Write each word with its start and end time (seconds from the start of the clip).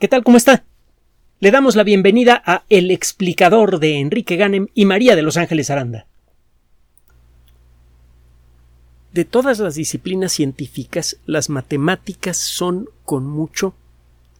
¿Qué 0.00 0.08
tal? 0.08 0.24
¿Cómo 0.24 0.36
está? 0.36 0.64
Le 1.38 1.52
damos 1.52 1.76
la 1.76 1.84
bienvenida 1.84 2.42
a 2.44 2.64
El 2.68 2.90
explicador 2.90 3.78
de 3.78 4.00
Enrique 4.00 4.34
Ganem 4.34 4.66
y 4.74 4.86
María 4.86 5.14
de 5.14 5.22
Los 5.22 5.36
Ángeles 5.36 5.70
Aranda. 5.70 6.08
De 9.12 9.24
todas 9.24 9.60
las 9.60 9.76
disciplinas 9.76 10.32
científicas, 10.32 11.18
las 11.26 11.48
matemáticas 11.48 12.36
son 12.36 12.88
con 13.04 13.24
mucho 13.24 13.74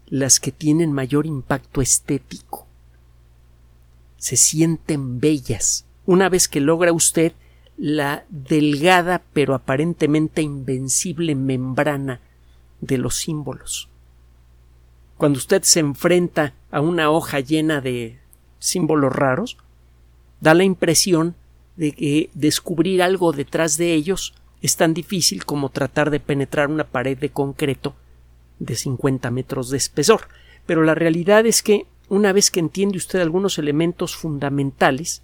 las 0.09 0.41
que 0.41 0.51
tienen 0.51 0.93
mayor 0.93 1.25
impacto 1.25 1.81
estético. 1.81 2.67
Se 4.17 4.37
sienten 4.37 5.21
bellas 5.21 5.87
una 6.05 6.29
vez 6.29 6.49
que 6.49 6.61
logra 6.61 6.93
usted 6.93 7.33
la 7.77 8.25
delgada 8.29 9.23
pero 9.33 9.55
aparentemente 9.55 10.43
invencible 10.43 11.37
membrana 11.37 12.21
de 12.81 12.99
los 12.99 13.15
símbolos 13.15 13.89
cuando 15.17 15.39
usted 15.39 15.63
se 15.63 15.81
enfrenta 15.81 16.55
a 16.71 16.81
una 16.81 17.11
hoja 17.11 17.41
llena 17.41 17.81
de 17.81 18.19
símbolos 18.59 19.13
raros, 19.13 19.57
da 20.41 20.55
la 20.55 20.65
impresión 20.65 21.35
de 21.77 21.93
que 21.93 22.31
descubrir 22.35 23.03
algo 23.03 23.33
detrás 23.33 23.77
de 23.77 23.95
ellos 23.95 24.35
es 24.63 24.77
tan 24.77 24.95
difícil 24.95 25.45
como 25.45 25.69
tratar 25.69 26.11
de 26.11 26.21
penetrar 26.21 26.69
una 26.69 26.85
pared 26.85 27.19
de 27.19 27.31
concreto 27.31 27.95
de 28.59 28.75
50 28.75 29.31
metros 29.31 29.71
de 29.71 29.77
espesor. 29.77 30.29
Pero 30.67 30.83
la 30.85 30.95
realidad 30.95 31.45
es 31.47 31.63
que 31.63 31.87
una 32.09 32.33
vez 32.33 32.51
que 32.51 32.61
entiende 32.61 32.97
usted 32.97 33.21
algunos 33.21 33.59
elementos 33.59 34.17
fundamentales, 34.17 35.23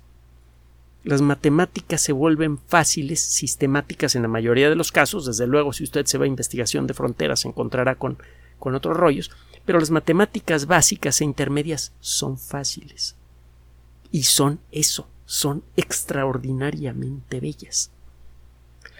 las 1.04 1.22
matemáticas 1.22 2.02
se 2.02 2.12
vuelven 2.12 2.58
fáciles, 2.58 3.22
sistemáticas 3.22 4.14
en 4.14 4.22
la 4.22 4.28
mayoría 4.28 4.68
de 4.68 4.76
los 4.76 4.92
casos. 4.92 5.24
Desde 5.24 5.46
luego, 5.46 5.72
si 5.72 5.84
usted 5.84 6.04
se 6.04 6.18
va 6.18 6.24
a 6.24 6.28
investigación 6.28 6.86
de 6.86 6.94
fronteras, 6.94 7.40
se 7.40 7.48
encontrará 7.48 7.94
con, 7.94 8.18
con 8.58 8.74
otros 8.74 8.96
rollos 8.96 9.30
pero 9.64 9.78
las 9.78 9.90
matemáticas 9.90 10.66
básicas 10.66 11.20
e 11.20 11.24
intermedias 11.24 11.92
son 12.00 12.38
fáciles. 12.38 13.16
Y 14.10 14.24
son 14.24 14.58
eso, 14.72 15.06
son 15.26 15.62
extraordinariamente 15.76 17.40
bellas. 17.40 17.90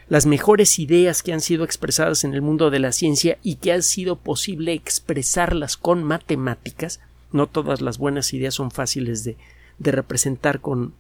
Las 0.09 0.27
mejores 0.27 0.79
ideas 0.81 1.23
que 1.23 1.33
han 1.33 1.41
sido 1.41 1.65
expresadas 1.65 2.25
en 2.25 2.35
el 2.35 2.43
mundo 2.43 2.71
de 2.71 2.81
la 2.81 2.91
ciencia 2.91 3.39
y 3.43 3.57
que 3.57 3.73
ha 3.73 3.81
sido 3.81 4.17
posible 4.17 4.73
expresarlas 4.73 5.77
con 5.77 6.03
matemáticas, 6.03 7.01
no 7.33 7.47
todas 7.47 7.81
las 7.81 7.99
buenas 7.99 8.33
ideas 8.35 8.55
son 8.55 8.73
fáciles 8.73 9.23
de, 9.23 9.37
representar 9.79 10.61
con, 10.61 10.95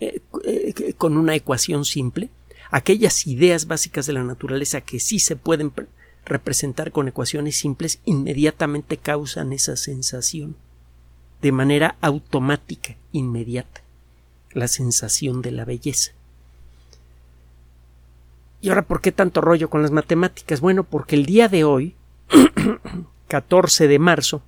eh, 0.00 0.20
eh, 0.44 0.94
con 0.94 1.18
una 1.18 1.34
ecuación 1.34 1.84
simple, 1.84 2.30
aquellas 2.70 3.26
ideas 3.26 3.66
básicas 3.66 4.06
de 4.06 4.14
la 4.14 4.24
naturaleza 4.24 4.80
que 4.80 4.98
sí 4.98 5.18
se 5.18 5.36
pueden 5.36 5.70
representar 6.24 6.92
con 6.92 7.08
ecuaciones 7.08 7.56
simples 7.56 8.00
inmediatamente 8.04 8.96
causan 8.96 9.52
esa 9.52 9.76
sensación 9.76 10.56
de 11.40 11.52
manera 11.52 11.96
automática, 12.00 12.96
inmediata, 13.10 13.82
la 14.52 14.68
sensación 14.68 15.42
de 15.42 15.50
la 15.50 15.64
belleza. 15.64 16.12
¿Y 18.60 18.68
ahora 18.68 18.82
por 18.82 19.00
qué 19.00 19.10
tanto 19.10 19.40
rollo 19.40 19.68
con 19.68 19.82
las 19.82 19.90
matemáticas? 19.90 20.60
Bueno, 20.60 20.84
porque 20.84 21.16
el 21.16 21.26
día 21.26 21.48
de 21.48 21.64
hoy, 21.64 21.96
14 23.28 23.88
de 23.88 23.98
marzo 23.98 24.42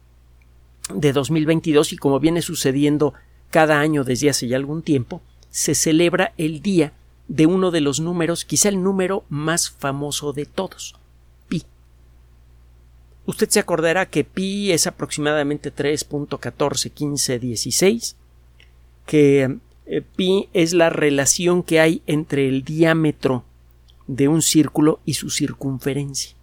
de 0.94 1.12
2022, 1.12 1.92
y 1.92 1.96
como 1.96 2.20
viene 2.20 2.40
sucediendo 2.40 3.12
cada 3.50 3.80
año 3.80 4.04
desde 4.04 4.30
hace 4.30 4.46
ya 4.46 4.56
algún 4.56 4.82
tiempo, 4.82 5.20
se 5.50 5.74
celebra 5.74 6.32
el 6.36 6.62
día 6.62 6.92
de 7.26 7.46
uno 7.46 7.72
de 7.72 7.80
los 7.80 7.98
números, 7.98 8.44
quizá 8.44 8.68
el 8.68 8.82
número 8.82 9.24
más 9.28 9.70
famoso 9.70 10.32
de 10.32 10.46
todos, 10.46 10.94
Usted 13.26 13.48
se 13.48 13.60
acordará 13.60 14.06
que 14.06 14.24
pi 14.24 14.72
es 14.72 14.86
aproximadamente 14.86 15.74
3.141516, 15.74 18.16
que 19.06 19.58
eh, 19.86 20.02
pi 20.16 20.48
es 20.52 20.74
la 20.74 20.90
relación 20.90 21.62
que 21.62 21.80
hay 21.80 22.02
entre 22.06 22.48
el 22.48 22.64
diámetro 22.64 23.44
de 24.06 24.28
un 24.28 24.42
círculo 24.42 25.00
y 25.04 25.14
su 25.14 25.30
circunferencia. 25.30 26.34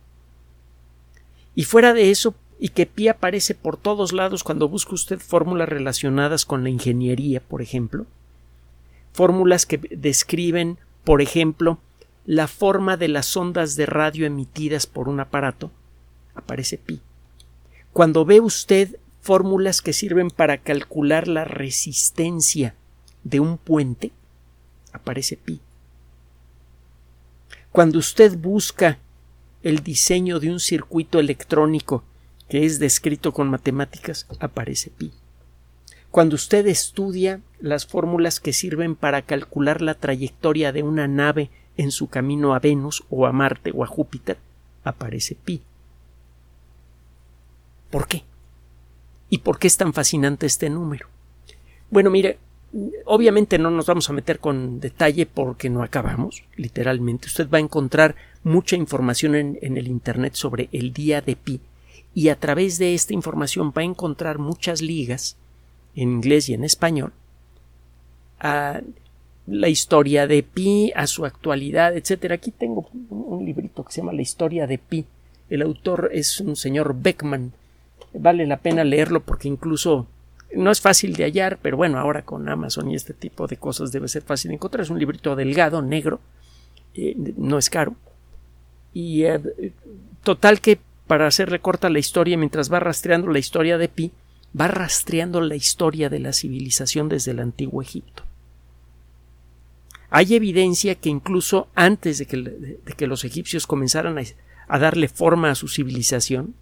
Y 1.53 1.65
fuera 1.65 1.93
de 1.93 2.09
eso, 2.09 2.33
y 2.59 2.69
que 2.69 2.85
pi 2.85 3.07
aparece 3.07 3.55
por 3.55 3.77
todos 3.77 4.13
lados 4.13 4.43
cuando 4.43 4.67
busca 4.67 4.95
usted 4.95 5.19
fórmulas 5.19 5.69
relacionadas 5.69 6.45
con 6.45 6.63
la 6.63 6.69
ingeniería, 6.69 7.41
por 7.41 7.61
ejemplo, 7.61 8.05
fórmulas 9.13 9.65
que 9.65 9.79
describen, 9.91 10.77
por 11.03 11.21
ejemplo, 11.21 11.79
la 12.25 12.47
forma 12.47 12.97
de 12.97 13.07
las 13.07 13.35
ondas 13.35 13.75
de 13.75 13.87
radio 13.87 14.25
emitidas 14.25 14.85
por 14.85 15.09
un 15.09 15.19
aparato, 15.19 15.71
aparece 16.35 16.77
pi. 16.77 17.01
Cuando 17.93 18.25
ve 18.25 18.39
usted 18.39 18.97
fórmulas 19.21 19.81
que 19.81 19.93
sirven 19.93 20.29
para 20.29 20.57
calcular 20.57 21.27
la 21.27 21.45
resistencia 21.45 22.75
de 23.23 23.39
un 23.39 23.57
puente, 23.57 24.11
aparece 24.93 25.37
pi. 25.37 25.61
Cuando 27.71 27.99
usted 27.99 28.37
busca 28.37 28.97
el 29.63 29.83
diseño 29.83 30.39
de 30.39 30.49
un 30.49 30.59
circuito 30.59 31.19
electrónico 31.19 32.03
que 32.49 32.65
es 32.65 32.79
descrito 32.79 33.31
con 33.31 33.49
matemáticas, 33.49 34.27
aparece 34.39 34.89
pi. 34.89 35.13
Cuando 36.09 36.35
usted 36.35 36.67
estudia 36.67 37.39
las 37.61 37.85
fórmulas 37.85 38.41
que 38.41 38.51
sirven 38.51 38.95
para 38.95 39.21
calcular 39.21 39.81
la 39.81 39.93
trayectoria 39.93 40.73
de 40.73 40.83
una 40.83 41.07
nave 41.07 41.49
en 41.77 41.91
su 41.91 42.07
camino 42.07 42.53
a 42.53 42.59
Venus 42.59 43.03
o 43.09 43.25
a 43.25 43.31
Marte 43.31 43.71
o 43.73 43.85
a 43.85 43.87
Júpiter, 43.87 44.37
aparece 44.83 45.35
pi. 45.35 45.61
¿Por 47.91 48.07
qué? 48.07 48.23
¿Y 49.29 49.39
por 49.39 49.59
qué 49.59 49.67
es 49.67 49.77
tan 49.77 49.93
fascinante 49.93 50.45
este 50.45 50.69
número? 50.69 51.07
Bueno, 51.89 52.09
mire, 52.09 52.39
obviamente 53.05 53.57
no 53.57 53.69
nos 53.69 53.85
vamos 53.85 54.09
a 54.09 54.13
meter 54.13 54.39
con 54.39 54.79
detalle 54.79 55.25
porque 55.25 55.69
no 55.69 55.83
acabamos, 55.83 56.43
literalmente. 56.55 57.27
Usted 57.27 57.49
va 57.49 57.57
a 57.57 57.61
encontrar 57.61 58.15
mucha 58.43 58.75
información 58.75 59.35
en, 59.35 59.77
el 59.77 59.87
Internet 59.87 60.33
sobre 60.35 60.69
el 60.71 60.93
día 60.93 61.21
de 61.21 61.35
pi 61.35 61.59
y 62.15 62.29
a 62.29 62.35
través 62.37 62.77
de 62.77 62.93
esta 62.93 63.13
información 63.13 63.73
va 63.77 63.81
a 63.81 63.85
encontrar 63.85 64.39
muchas 64.39 64.81
ligas 64.81 65.37
en 65.95 66.09
inglés 66.09 66.49
y 66.49 66.53
en 66.53 66.63
español 66.63 67.13
a 68.39 68.81
la 69.47 69.69
historia 69.69 70.27
de 70.27 70.43
pi, 70.43 70.91
a 70.95 71.07
su 71.07 71.25
actualidad, 71.25 71.95
etcétera. 71.95 72.35
Aquí 72.35 72.51
tengo 72.51 72.89
un 73.09 73.45
librito 73.45 73.83
que 73.83 73.91
se 73.91 74.01
llama 74.01 74.13
La 74.13 74.21
historia 74.21 74.65
de 74.65 74.77
pi. 74.77 75.05
El 75.49 75.61
autor 75.61 76.09
es 76.13 76.39
un 76.39 76.55
señor 76.55 76.95
Beckman, 77.01 77.51
vale 78.13 78.45
la 78.45 78.57
pena 78.57 78.83
leerlo 78.83 79.21
porque 79.21 79.47
incluso 79.47 80.07
no 80.55 80.71
es 80.71 80.81
fácil 80.81 81.13
de 81.13 81.23
hallar, 81.23 81.59
pero 81.61 81.77
bueno, 81.77 81.97
ahora 81.97 82.23
con 82.23 82.47
Amazon 82.49 82.89
y 82.89 82.95
este 82.95 83.13
tipo 83.13 83.47
de 83.47 83.57
cosas 83.57 83.91
debe 83.91 84.07
ser 84.07 84.21
fácil 84.21 84.49
de 84.49 84.55
encontrar. 84.55 84.83
Es 84.83 84.89
un 84.89 84.99
librito 84.99 85.35
delgado, 85.35 85.81
negro, 85.81 86.19
eh, 86.93 87.15
no 87.37 87.57
es 87.57 87.69
caro. 87.69 87.95
Y 88.93 89.23
eh, 89.23 89.39
total 90.23 90.59
que 90.59 90.79
para 91.07 91.27
hacerle 91.27 91.59
corta 91.59 91.89
la 91.89 91.99
historia, 91.99 92.37
mientras 92.37 92.71
va 92.71 92.79
rastreando 92.79 93.27
la 93.27 93.39
historia 93.39 93.77
de 93.77 93.87
Pi, 93.87 94.11
va 94.59 94.67
rastreando 94.67 95.41
la 95.41 95.55
historia 95.55 96.09
de 96.09 96.19
la 96.19 96.33
civilización 96.33 97.09
desde 97.09 97.31
el 97.31 97.39
antiguo 97.39 97.81
Egipto. 97.81 98.23
Hay 100.09 100.35
evidencia 100.35 100.95
que 100.95 101.09
incluso 101.09 101.69
antes 101.73 102.17
de 102.17 102.25
que, 102.25 103.07
los 103.07 103.23
egipcios 103.23 103.65
comenzaran 103.65 104.17
a 104.67 104.79
darle 104.79 105.07
forma 105.07 105.51
a 105.51 105.55
su 105.55 105.69
civilización, 105.69 106.53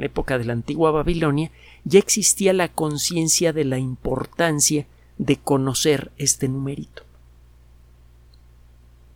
la 0.00 0.06
época 0.06 0.38
de 0.38 0.46
la 0.46 0.54
antigua 0.54 0.90
Babilonia, 0.90 1.50
ya 1.84 1.98
existía 1.98 2.52
la 2.54 2.68
conciencia 2.68 3.52
de 3.52 3.64
la 3.64 3.78
importancia 3.78 4.86
de 5.18 5.36
conocer 5.36 6.10
este 6.16 6.48
numerito. 6.48 7.02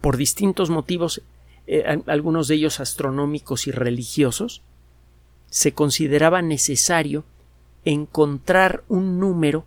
Por 0.02 0.18
distintos 0.18 0.68
motivos, 0.68 1.22
eh, 1.66 2.02
algunos 2.06 2.48
de 2.48 2.56
ellos 2.56 2.80
astronómicos 2.80 3.66
y 3.66 3.70
religiosos, 3.70 4.60
se 5.48 5.72
consideraba 5.72 6.42
necesario 6.42 7.24
encontrar 7.86 8.84
un 8.88 9.18
número 9.18 9.64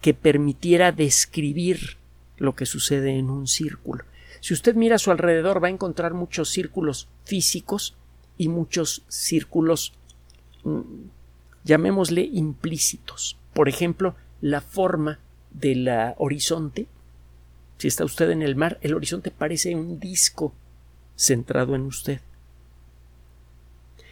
que 0.00 0.14
permitiera 0.14 0.92
describir 0.92 1.98
lo 2.38 2.54
que 2.54 2.64
sucede 2.64 3.18
en 3.18 3.28
un 3.28 3.46
círculo. 3.46 4.04
Si 4.40 4.54
usted 4.54 4.74
mira 4.74 4.96
a 4.96 4.98
su 4.98 5.10
alrededor 5.10 5.62
va 5.62 5.68
a 5.68 5.72
encontrar 5.72 6.14
muchos 6.14 6.48
círculos 6.48 7.08
físicos 7.24 7.96
y 8.38 8.48
muchos 8.48 9.02
círculos 9.08 9.92
llamémosle 11.64 12.22
implícitos. 12.22 13.36
Por 13.52 13.68
ejemplo, 13.68 14.14
la 14.40 14.60
forma 14.60 15.18
del 15.50 15.88
horizonte. 16.18 16.86
Si 17.78 17.88
está 17.88 18.04
usted 18.04 18.30
en 18.30 18.42
el 18.42 18.56
mar, 18.56 18.78
el 18.82 18.94
horizonte 18.94 19.30
parece 19.30 19.74
un 19.74 19.98
disco 19.98 20.52
centrado 21.16 21.74
en 21.74 21.82
usted. 21.82 22.20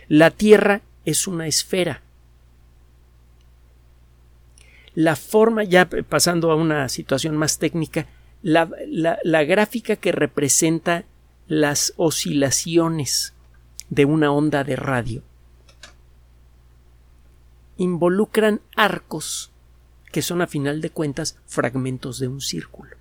La 0.08 0.30
Tierra 0.30 0.82
es 1.04 1.26
una 1.26 1.46
esfera. 1.46 2.02
La 4.94 5.16
forma, 5.16 5.64
ya 5.64 5.88
pasando 5.88 6.50
a 6.50 6.56
una 6.56 6.88
situación 6.88 7.36
más 7.36 7.58
técnica, 7.58 8.06
la, 8.42 8.68
la 9.22 9.44
gráfica 9.44 9.96
que 9.96 10.12
representa 10.12 11.04
las 11.46 11.94
oscilaciones 11.96 13.32
de 13.88 14.04
una 14.04 14.32
onda 14.32 14.64
de 14.64 14.76
radio 14.76 15.22
involucran 17.76 18.60
arcos 18.76 19.52
que 20.12 20.22
son 20.22 20.42
a 20.42 20.46
final 20.46 20.80
de 20.80 20.90
cuentas 20.90 21.38
fragmentos 21.46 22.18
de 22.18 22.28
un 22.28 22.40
círculo. 22.40 22.96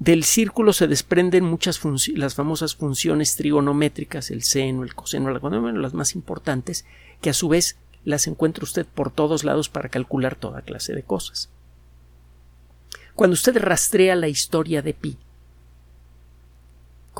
Del 0.00 0.24
círculo 0.24 0.72
se 0.72 0.88
desprenden 0.88 1.44
muchas 1.44 1.80
las 2.14 2.34
famosas 2.34 2.74
funciones 2.74 3.36
trigonométricas, 3.36 4.30
el 4.30 4.42
seno, 4.42 4.82
el 4.82 4.94
coseno, 4.94 5.28
el 5.28 5.82
las 5.82 5.94
más 5.94 6.14
importantes, 6.14 6.86
que 7.20 7.30
a 7.30 7.34
su 7.34 7.48
vez 7.48 7.76
las 8.04 8.26
encuentra 8.26 8.64
usted 8.64 8.86
por 8.86 9.10
todos 9.10 9.44
lados 9.44 9.68
para 9.68 9.90
calcular 9.90 10.36
toda 10.36 10.62
clase 10.62 10.94
de 10.94 11.02
cosas. 11.02 11.50
Cuando 13.14 13.34
usted 13.34 13.58
rastrea 13.58 14.16
la 14.16 14.28
historia 14.28 14.80
de 14.80 14.94
pi, 14.94 15.18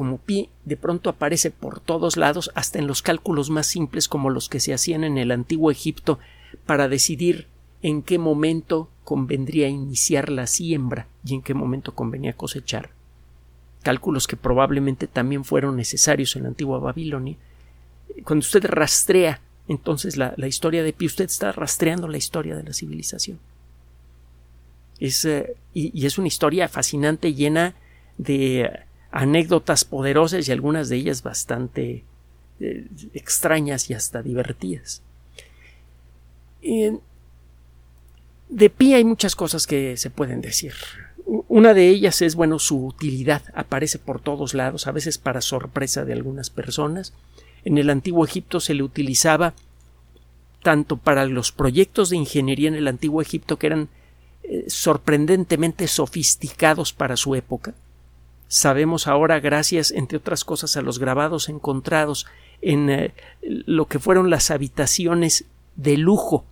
como 0.01 0.17
pi 0.17 0.49
de 0.65 0.79
pronto 0.79 1.11
aparece 1.11 1.51
por 1.51 1.79
todos 1.79 2.17
lados, 2.17 2.51
hasta 2.55 2.79
en 2.79 2.87
los 2.87 3.03
cálculos 3.03 3.51
más 3.51 3.67
simples 3.67 4.09
como 4.09 4.31
los 4.31 4.49
que 4.49 4.59
se 4.59 4.73
hacían 4.73 5.05
en 5.05 5.19
el 5.19 5.31
antiguo 5.31 5.71
Egipto 5.71 6.19
para 6.65 6.89
decidir 6.89 7.49
en 7.83 8.01
qué 8.01 8.19
momento 8.19 8.89
convendría 9.05 9.69
iniciar 9.69 10.31
la 10.31 10.47
siembra 10.47 11.07
y 11.23 11.35
en 11.35 11.43
qué 11.43 11.53
momento 11.53 11.95
convenía 11.95 12.33
cosechar. 12.33 12.89
Cálculos 13.83 14.27
que 14.27 14.39
probablemente 14.39 15.07
también 15.07 15.45
fueron 15.45 15.77
necesarios 15.77 16.35
en 16.35 16.45
la 16.45 16.49
antigua 16.49 16.79
Babilonia. 16.79 17.37
Cuando 18.25 18.41
usted 18.43 18.65
rastrea 18.65 19.43
entonces 19.69 20.17
la, 20.17 20.35
historia 20.47 20.83
de 20.83 20.95
Pi, 20.95 21.05
usted 21.05 21.27
está 21.27 21.53
rastreando 21.53 22.09
la 22.09 22.17
historia 22.17 22.57
de 22.57 22.63
la 22.63 22.73
civilización. 22.73 23.39
Es, 24.99 25.27
eh, 25.27 25.57
y, 25.75 26.07
es 26.07 26.17
una 26.17 26.29
historia 26.29 26.71
fascinante, 26.71 27.35
llena 27.35 27.75
de 28.17 28.89
anécdotas 29.11 29.85
poderosas 29.85 30.49
y 30.49 30.53
algunas 30.53 30.89
de 30.89 30.97
ellas 30.97 31.23
bastante 31.23 32.05
eh, 32.61 32.87
extrañas 33.15 33.91
y 33.91 33.95
hasta 33.95 34.23
divertidas 34.23 35.03
de 38.51 38.69
Pi 38.69 38.95
hay 38.95 39.05
muchas 39.05 39.37
cosas 39.37 39.67
que 39.67 39.97
se 39.97 40.11
pueden 40.11 40.41
decir. 40.41 40.75
Una 41.49 41.75
de 41.75 41.89
ellas 41.89 42.23
es, 42.23 42.35
bueno, 42.35 42.59
su 42.59 42.85
utilidad 42.85 43.43
aparece 43.55 43.99
por 43.99 44.21
todos 44.21 44.53
lados, 44.53 44.87
a 44.87 44.93
veces 44.93 45.17
para 45.17 45.41
sorpresa 45.41 46.05
de 46.05 46.13
algunas 46.13 46.51
personas. 46.51 47.13
En 47.65 47.79
el 47.79 47.89
antiguo 47.89 48.25
Egipto 48.25 48.59
se 48.59 48.75
le 48.75 48.83
utilizaba 48.83 49.55
tanto 50.63 50.97
para 50.97 51.25
los 51.27 51.53
proyectos 51.53 52.11
de 52.11 52.17
ingeniería 52.17 52.69
en 52.69 52.75
el 52.75 52.89
antiguo 52.89 53.23
Egipto 53.23 53.59
que 53.59 53.69
eran 53.69 53.89
eh, 54.43 54.65
sorprendentemente 54.67 55.87
sofisticados 55.87 56.93
para 56.93 57.17
su 57.17 57.37
época. 57.37 57.75
Sabemos 58.53 59.07
ahora, 59.07 59.39
gracias, 59.39 59.93
entre 59.93 60.19
otras 60.19 60.45
cosas, 60.45 60.77
a 60.77 60.83
los 60.83 60.99
grabados 60.99 61.49
encontrados 61.49 62.27
en 62.61 62.91
eh, 62.91 63.15
lo 63.43 63.87
que 63.87 64.01
fueron 64.01 64.29
las 64.29 64.51
habitaciones 64.51 65.45
de 65.77 65.97
lujo 65.97 66.45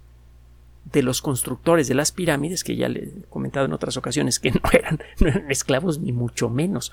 de 0.93 1.03
los 1.03 1.21
constructores 1.21 1.89
de 1.89 1.97
las 1.97 2.13
pirámides, 2.13 2.63
que 2.63 2.77
ya 2.77 2.89
le 2.89 3.01
he 3.01 3.23
comentado 3.29 3.67
en 3.67 3.73
otras 3.73 3.97
ocasiones 3.97 4.39
que 4.39 4.51
no 4.53 4.61
eran, 4.73 5.01
esclavos 5.49 5.99
ni 5.99 6.13
mucho 6.13 6.49
menos, 6.49 6.93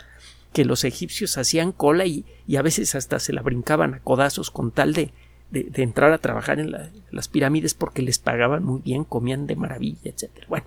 que 0.54 0.66
los 0.66 0.84
egipcios 0.84 1.38
hacían 1.38 1.72
cola 1.72 2.08
y, 2.08 2.26
a 2.58 2.64
veces 2.64 2.96
hasta 2.96 3.20
se 3.20 3.32
la 3.32 3.44
brincaban 3.44 3.94
a 3.94 4.00
codazos 4.00 4.50
con 4.50 4.72
tal 4.72 4.96
de, 4.96 5.12
de, 5.52 5.84
entrar 5.84 6.14
a 6.14 6.18
trabajar 6.18 6.60
en 6.60 6.76
las 7.12 7.28
pirámides 7.28 7.76
porque 7.76 8.02
les 8.02 8.18
pagaban 8.18 8.64
muy 8.64 8.82
bien, 8.82 9.04
comían 9.04 9.46
de 9.46 9.56
maravilla, 9.56 10.00
etc. 10.06 10.32
Bueno, 10.50 10.66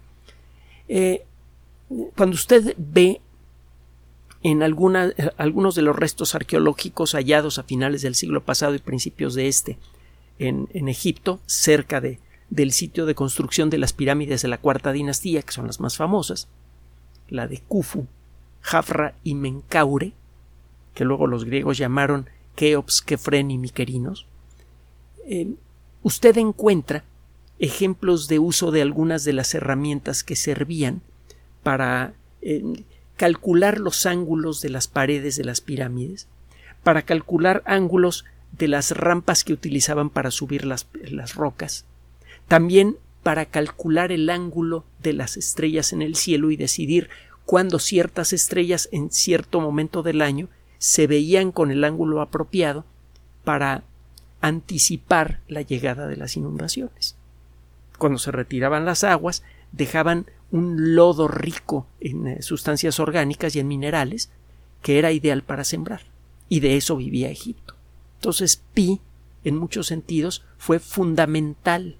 eh, 0.86 1.24
cuando 2.14 2.34
usted 2.34 2.76
ve 2.76 3.20
en 4.42 4.62
alguna, 4.62 5.12
algunos 5.36 5.74
de 5.74 5.82
los 5.82 5.96
restos 5.96 6.34
arqueológicos 6.34 7.12
hallados 7.12 7.58
a 7.58 7.64
finales 7.64 8.02
del 8.02 8.14
siglo 8.14 8.42
pasado 8.42 8.74
y 8.74 8.78
principios 8.78 9.34
de 9.34 9.48
este 9.48 9.78
en, 10.38 10.68
en 10.72 10.88
Egipto, 10.88 11.40
cerca 11.46 12.00
de, 12.00 12.20
del 12.50 12.72
sitio 12.72 13.06
de 13.06 13.14
construcción 13.14 13.70
de 13.70 13.78
las 13.78 13.92
pirámides 13.92 14.42
de 14.42 14.48
la 14.48 14.58
cuarta 14.58 14.92
dinastía, 14.92 15.42
que 15.42 15.52
son 15.52 15.66
las 15.66 15.80
más 15.80 15.96
famosas, 15.96 16.48
la 17.28 17.46
de 17.46 17.60
Khufu, 17.68 18.06
Jafra 18.60 19.14
y 19.24 19.34
Menkaure, 19.34 20.12
que 20.94 21.04
luego 21.04 21.26
los 21.26 21.44
griegos 21.44 21.78
llamaron 21.78 22.28
Keops, 22.54 23.02
Kefren 23.02 23.50
y 23.50 23.58
Miquerinos, 23.58 24.26
eh, 25.26 25.54
usted 26.02 26.36
encuentra 26.38 27.04
ejemplos 27.58 28.28
de 28.28 28.38
uso 28.38 28.70
de 28.70 28.82
algunas 28.82 29.24
de 29.24 29.32
las 29.32 29.54
herramientas 29.54 30.22
que 30.22 30.36
servían 30.36 31.02
para 31.62 32.14
eh, 32.40 32.62
calcular 33.18 33.80
los 33.80 34.06
ángulos 34.06 34.62
de 34.62 34.70
las 34.70 34.86
paredes 34.86 35.36
de 35.36 35.44
las 35.44 35.60
pirámides, 35.60 36.28
para 36.82 37.02
calcular 37.02 37.62
ángulos 37.66 38.24
de 38.52 38.68
las 38.68 38.92
rampas 38.92 39.44
que 39.44 39.52
utilizaban 39.52 40.08
para 40.08 40.30
subir 40.30 40.64
las, 40.64 40.86
las 41.02 41.34
rocas, 41.34 41.84
también 42.46 42.96
para 43.22 43.44
calcular 43.44 44.12
el 44.12 44.30
ángulo 44.30 44.84
de 45.02 45.12
las 45.12 45.36
estrellas 45.36 45.92
en 45.92 46.00
el 46.00 46.14
cielo 46.14 46.52
y 46.52 46.56
decidir 46.56 47.10
cuándo 47.44 47.80
ciertas 47.80 48.32
estrellas 48.32 48.88
en 48.92 49.10
cierto 49.10 49.60
momento 49.60 50.02
del 50.02 50.22
año 50.22 50.48
se 50.78 51.08
veían 51.08 51.50
con 51.50 51.72
el 51.72 51.82
ángulo 51.82 52.20
apropiado 52.20 52.84
para 53.42 53.82
anticipar 54.40 55.40
la 55.48 55.62
llegada 55.62 56.06
de 56.06 56.16
las 56.16 56.36
inundaciones. 56.36 57.16
Cuando 57.98 58.18
se 58.18 58.30
retiraban 58.30 58.84
las 58.84 59.02
aguas, 59.02 59.42
dejaban 59.72 60.26
un 60.50 60.94
lodo 60.94 61.28
rico 61.28 61.86
en 62.00 62.26
eh, 62.26 62.42
sustancias 62.42 63.00
orgánicas 63.00 63.54
y 63.54 63.60
en 63.60 63.68
minerales 63.68 64.30
que 64.82 64.98
era 64.98 65.12
ideal 65.12 65.42
para 65.42 65.64
sembrar. 65.64 66.02
Y 66.48 66.60
de 66.60 66.76
eso 66.76 66.96
vivía 66.96 67.30
Egipto. 67.30 67.74
Entonces, 68.16 68.62
Pi, 68.74 69.00
en 69.44 69.56
muchos 69.56 69.86
sentidos, 69.86 70.44
fue 70.56 70.78
fundamental 70.78 71.96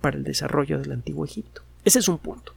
para 0.00 0.16
el 0.16 0.24
desarrollo 0.24 0.78
del 0.78 0.92
antiguo 0.92 1.24
Egipto. 1.24 1.62
Ese 1.84 1.98
es 1.98 2.08
un 2.08 2.18
punto, 2.18 2.52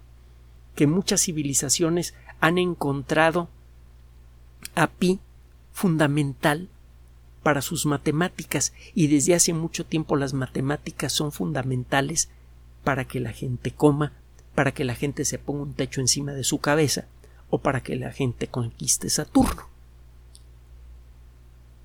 que 0.75 0.88
muchas 0.88 1.21
civilizaciones 1.21 2.13
han 2.39 2.57
encontrado 2.57 3.50
a 4.75 4.88
Pi 4.88 5.19
fundamental 5.73 6.69
para 7.44 7.62
sus 7.62 7.85
matemáticas 7.85 8.73
y 8.94 9.07
desde 9.07 9.35
hace 9.35 9.53
mucho 9.53 9.85
tiempo 9.85 10.15
las 10.15 10.33
matemáticas 10.33 11.13
son 11.13 11.31
fundamentales 11.31 12.30
para 12.83 13.06
que 13.06 13.19
la 13.19 13.31
gente 13.31 13.71
coma, 13.71 14.13
para 14.57 14.74
que 14.74 14.83
la 14.83 14.95
gente 14.95 15.24
se 15.24 15.38
ponga 15.38 15.62
un 15.62 15.75
techo 15.75 16.01
encima 16.01 16.33
de 16.33 16.44
su 16.44 16.57
cabeza 16.57 17.06
o 17.51 17.59
para 17.59 17.83
que 17.83 17.95
la 17.95 18.12
gente 18.12 18.48
conquiste 18.48 19.07
Saturno. 19.07 19.69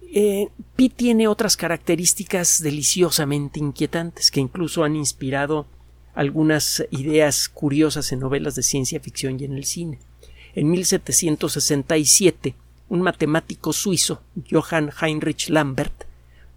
Eh, 0.00 0.48
Pi 0.74 0.88
tiene 0.88 1.28
otras 1.28 1.58
características 1.58 2.62
deliciosamente 2.62 3.58
inquietantes 3.58 4.30
que 4.30 4.40
incluso 4.40 4.84
han 4.84 4.96
inspirado 4.96 5.66
algunas 6.14 6.82
ideas 6.90 7.50
curiosas 7.50 8.10
en 8.10 8.20
novelas 8.20 8.54
de 8.54 8.62
ciencia 8.62 9.00
ficción 9.00 9.38
y 9.38 9.44
en 9.44 9.52
el 9.52 9.66
cine. 9.66 9.98
En 10.54 10.70
1767, 10.70 12.54
un 12.88 13.02
matemático 13.02 13.74
suizo, 13.74 14.22
Johann 14.50 14.90
Heinrich 14.98 15.50
Lambert, 15.50 16.04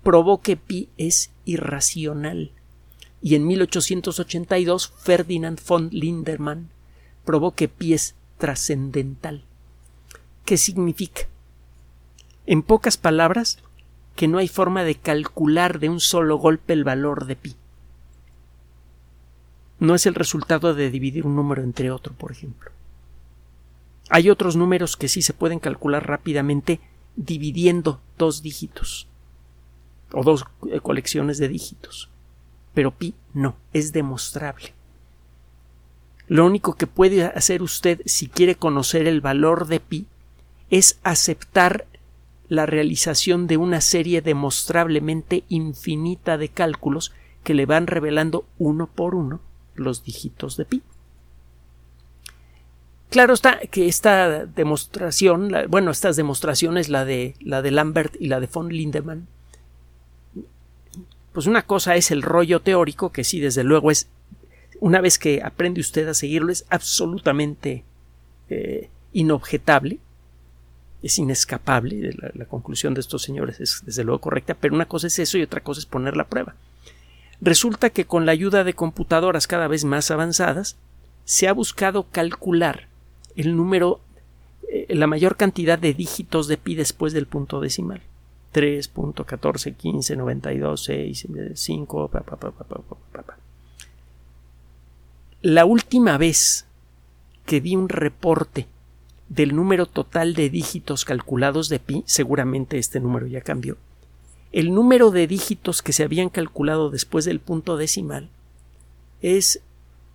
probó 0.02 0.42
que 0.42 0.56
pi 0.56 0.88
es 0.96 1.32
irracional. 1.44 2.54
Y 3.26 3.34
en 3.34 3.48
1882, 3.48 4.94
Ferdinand 5.00 5.60
von 5.68 5.90
Lindemann 5.92 6.70
probó 7.24 7.56
que 7.56 7.68
pi 7.68 7.96
es 7.96 8.14
trascendental. 8.38 9.44
¿Qué 10.46 10.58
significa? 10.58 11.24
En 12.46 12.62
pocas 12.62 12.98
palabras, 12.98 13.58
que 14.16 14.28
no 14.28 14.38
hay 14.38 14.48
forma 14.48 14.84
de 14.84 14.94
calcular 14.94 15.80
de 15.80 15.90
un 15.90 16.02
solo 16.02 16.38
golpe 16.38 16.74
el 16.74 16.84
valor 16.84 17.26
de 17.26 17.36
pi. 17.36 17.56
No 19.80 19.96
es 19.96 20.06
el 20.06 20.14
resultado 20.14 20.76
de 20.76 20.92
dividir 20.92 21.26
un 21.26 21.36
número 21.36 21.64
entre 21.64 21.90
otro, 21.90 22.14
por 22.14 22.32
ejemplo. 22.32 22.70
Hay 24.12 24.30
otros 24.30 24.56
números 24.56 24.98
que 24.98 25.08
sí 25.08 25.24
se 25.24 25.34
pueden 25.34 25.58
calcular 25.58 26.08
rápidamente 26.08 26.80
dividiendo 27.16 28.02
dos 28.20 28.44
dígitos 28.44 29.08
o 30.12 30.24
dos 30.24 30.46
eh, 30.72 30.80
colecciones 30.80 31.40
de 31.40 31.48
dígitos. 31.48 32.12
Pero 32.76 32.92
pi 32.92 33.16
no, 33.34 33.56
es 33.74 33.92
demostrable. 33.92 34.74
Lo 36.28 36.46
único 36.46 36.76
que 36.76 36.86
puede 36.86 37.24
hacer 37.24 37.64
usted 37.64 38.02
si 38.06 38.28
quiere 38.28 38.56
conocer 38.56 39.08
el 39.08 39.22
valor 39.22 39.68
de 39.68 39.80
pi 39.80 40.06
es 40.70 41.00
aceptar 41.04 41.88
la 42.48 42.66
realización 42.68 43.48
de 43.48 43.58
una 43.58 43.82
serie 43.82 44.22
demostrablemente 44.22 45.44
infinita 45.50 46.38
de 46.38 46.50
cálculos 46.50 47.12
que 47.44 47.54
le 47.54 47.66
van 47.66 47.88
revelando 47.88 48.46
uno 48.58 48.88
por 48.88 49.16
uno 49.16 49.40
los 49.76 50.04
dígitos 50.04 50.58
de 50.58 50.66
pi. 50.66 50.84
Claro 53.10 53.34
está 53.34 53.60
que 53.60 53.88
esta 53.88 54.46
demostración, 54.46 55.54
bueno, 55.70 55.92
estas 55.92 56.16
demostraciones, 56.16 56.90
la 56.90 57.06
de, 57.06 57.36
la 57.40 57.62
de 57.62 57.72
Lambert 57.72 58.16
y 58.20 58.28
la 58.28 58.40
de 58.40 58.48
von 58.48 58.70
Lindemann, 58.70 59.28
pues 61.36 61.48
una 61.48 61.64
cosa 61.64 61.98
es 61.98 62.12
el 62.12 62.22
rollo 62.22 62.62
teórico, 62.62 63.12
que 63.12 63.26
sí, 63.26 63.42
desde 63.42 63.66
luego 63.66 63.92
es, 63.92 64.08
una 64.80 65.02
vez 65.02 65.20
que 65.20 65.44
aprende 65.44 65.82
usted 65.82 66.08
a 66.08 66.14
seguirlo, 66.14 66.50
es 66.50 66.66
absolutamente 66.70 67.84
eh, 68.50 68.90
inobjetable, 69.12 70.00
es 71.04 71.20
inescapable, 71.20 72.16
la, 72.34 72.46
conclusión 72.46 72.94
de 72.94 73.02
estos 73.02 73.22
señores 73.22 73.60
es 73.60 73.82
desde 73.86 74.06
luego 74.06 74.22
correcta, 74.22 74.54
pero 74.54 74.76
una 74.76 74.86
cosa 74.86 75.08
es 75.08 75.20
eso 75.20 75.38
y 75.38 75.42
otra 75.42 75.60
cosa 75.60 75.82
es 75.82 75.86
poner 75.86 76.16
la 76.16 76.26
prueba. 76.26 76.56
Resulta 77.42 77.90
que 77.90 78.06
con 78.06 78.26
la 78.26 78.32
ayuda 78.32 78.64
de 78.64 78.74
computadoras 78.74 79.46
cada 79.46 79.68
vez 79.68 79.84
más 79.84 80.12
avanzadas, 80.12 80.78
se 81.26 81.50
ha 81.50 81.54
buscado 81.54 82.08
calcular 82.12 82.88
el 83.36 83.58
número, 83.58 84.00
eh, 84.72 84.86
la 84.96 85.06
mayor 85.06 85.36
cantidad 85.36 85.78
de 85.78 85.94
dígitos 85.94 86.48
de 86.48 86.56
pi 86.56 86.76
después 86.76 87.12
del 87.12 87.28
punto 87.28 87.60
decimal. 87.60 88.02
3.141592 88.56 91.56
5 91.56 92.12
La 95.42 95.66
última 95.66 96.18
vez 96.18 96.66
que 97.46 97.60
vi 97.60 97.76
un 97.76 97.90
reporte 97.90 98.68
del 99.28 99.58
número 99.58 99.88
total 99.88 100.36
de 100.36 100.50
dígitos 100.50 101.04
calculados 101.04 101.68
de 101.68 101.80
pi, 101.80 102.04
seguramente 102.06 102.78
este 102.78 103.02
número 103.02 103.28
ya 103.28 103.42
cambió, 103.42 103.76
el 104.54 104.74
número 104.74 105.12
de 105.12 105.28
dígitos 105.28 105.82
que 105.82 105.92
se 105.92 106.04
habían 106.04 106.30
calculado 106.30 106.90
después 106.90 107.26
del 107.26 107.42
punto 107.42 107.76
decimal 107.76 108.30
es 109.22 109.60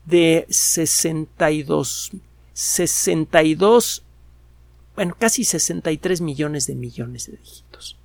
de 0.07 0.47
62, 0.49 2.13
62, 2.55 4.03
bueno, 4.97 5.15
casi 5.19 5.45
63 5.45 6.23
millones 6.23 6.67
de 6.67 6.75
millones 6.75 7.31
de 7.31 7.37
dígitos. 7.37 8.00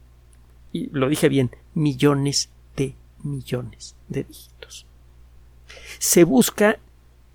Y 0.76 0.90
lo 0.92 1.08
dije 1.08 1.30
bien, 1.30 1.52
millones 1.74 2.50
de 2.76 2.96
millones 3.24 3.96
de 4.10 4.26
dígitos. 4.26 4.86
Se 6.00 6.26
busca 6.26 6.80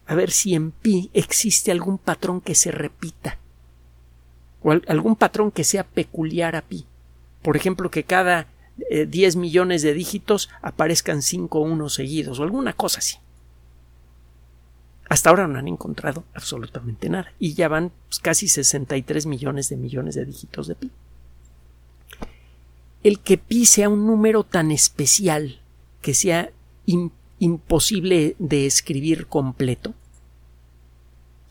a 0.06 0.14
ver 0.14 0.30
si 0.30 0.54
en 0.54 0.72
pi 0.72 1.08
existe 1.14 1.72
algún 1.72 1.96
patrón 1.96 2.42
que 2.42 2.54
se 2.54 2.70
repita 2.70 3.38
o 4.62 4.72
algún 4.72 5.16
patrón 5.16 5.52
que 5.52 5.64
sea 5.64 5.84
peculiar 5.84 6.54
a 6.54 6.60
pi. 6.60 6.84
Por 7.40 7.56
ejemplo, 7.56 7.90
que 7.90 8.04
cada 8.04 8.46
10 8.76 9.34
eh, 9.34 9.38
millones 9.38 9.80
de 9.80 9.94
dígitos 9.94 10.50
aparezcan 10.60 11.22
5 11.22 11.60
unos 11.60 11.94
seguidos 11.94 12.40
o 12.40 12.42
alguna 12.42 12.74
cosa 12.74 12.98
así. 12.98 13.16
Hasta 15.08 15.30
ahora 15.30 15.48
no 15.48 15.58
han 15.58 15.66
encontrado 15.66 16.24
absolutamente 16.34 17.08
nada 17.08 17.32
y 17.38 17.54
ya 17.54 17.68
van 17.68 17.90
pues, 18.10 18.18
casi 18.18 18.48
63 18.48 19.24
millones 19.24 19.70
de 19.70 19.78
millones 19.78 20.14
de 20.14 20.26
dígitos 20.26 20.66
de 20.66 20.74
pi. 20.74 20.90
El 23.02 23.20
que 23.20 23.38
pi 23.38 23.66
sea 23.66 23.88
un 23.88 24.06
número 24.06 24.44
tan 24.44 24.70
especial 24.70 25.60
que 26.02 26.14
sea 26.14 26.50
imposible 27.38 28.36
de 28.38 28.66
escribir 28.66 29.26
completo, 29.26 29.94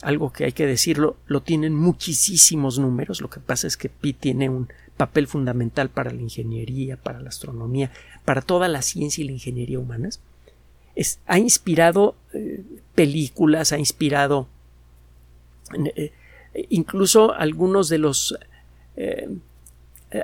algo 0.01 0.31
que 0.31 0.45
hay 0.45 0.51
que 0.53 0.65
decirlo, 0.65 1.17
lo 1.27 1.41
tienen 1.41 1.75
muchísimos 1.75 2.79
números, 2.79 3.21
lo 3.21 3.29
que 3.29 3.39
pasa 3.39 3.67
es 3.67 3.75
que 3.75 3.89
pi 3.89 4.13
tiene 4.13 4.49
un 4.49 4.69
papel 4.95 5.27
fundamental 5.27 5.89
para 5.89 6.11
la 6.11 6.21
ingeniería, 6.21 6.97
para 6.97 7.19
la 7.19 7.29
astronomía, 7.29 7.91
para 8.25 8.41
toda 8.41 8.67
la 8.67 8.81
ciencia 8.81 9.23
y 9.23 9.27
la 9.27 9.33
ingeniería 9.33 9.79
humanas, 9.79 10.21
ha 11.25 11.39
inspirado 11.39 12.15
eh, 12.33 12.63
películas, 12.95 13.71
ha 13.71 13.79
inspirado 13.79 14.47
eh, 15.95 16.11
incluso 16.69 17.33
algunos 17.33 17.89
de 17.89 17.97
los 17.97 18.37
eh, 18.95 19.29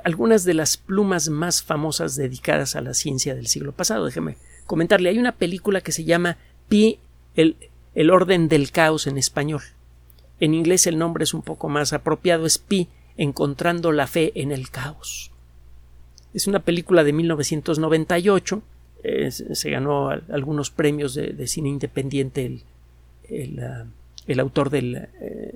algunas 0.04 0.44
de 0.44 0.54
las 0.54 0.76
plumas 0.76 1.28
más 1.28 1.62
famosas 1.62 2.16
dedicadas 2.16 2.76
a 2.76 2.80
la 2.80 2.94
ciencia 2.94 3.34
del 3.34 3.46
siglo 3.46 3.72
pasado. 3.72 4.04
Déjeme 4.06 4.36
comentarle, 4.66 5.10
hay 5.10 5.18
una 5.18 5.32
película 5.32 5.80
que 5.80 5.92
se 5.92 6.04
llama 6.04 6.38
Pi, 6.68 6.98
el, 7.34 7.56
el 7.94 8.10
orden 8.10 8.48
del 8.48 8.70
caos 8.70 9.06
en 9.06 9.18
español. 9.18 9.62
En 10.40 10.54
inglés 10.54 10.86
el 10.86 10.98
nombre 10.98 11.24
es 11.24 11.34
un 11.34 11.42
poco 11.42 11.68
más 11.68 11.92
apropiado, 11.92 12.46
es 12.46 12.58
Pi, 12.58 12.88
encontrando 13.16 13.92
la 13.92 14.06
fe 14.06 14.32
en 14.34 14.52
el 14.52 14.70
caos. 14.70 15.30
Es 16.34 16.46
una 16.46 16.60
película 16.60 17.04
de 17.04 17.12
1998 17.12 18.62
se 19.30 19.70
ganó 19.70 20.08
algunos 20.08 20.70
premios 20.70 21.14
de, 21.14 21.46
cine 21.46 21.68
independiente 21.68 22.46
el, 22.46 22.62
el, 23.28 23.60
ah, 23.60 23.86
autor 24.42 24.70
del, 24.70 25.08
eh, 25.20 25.54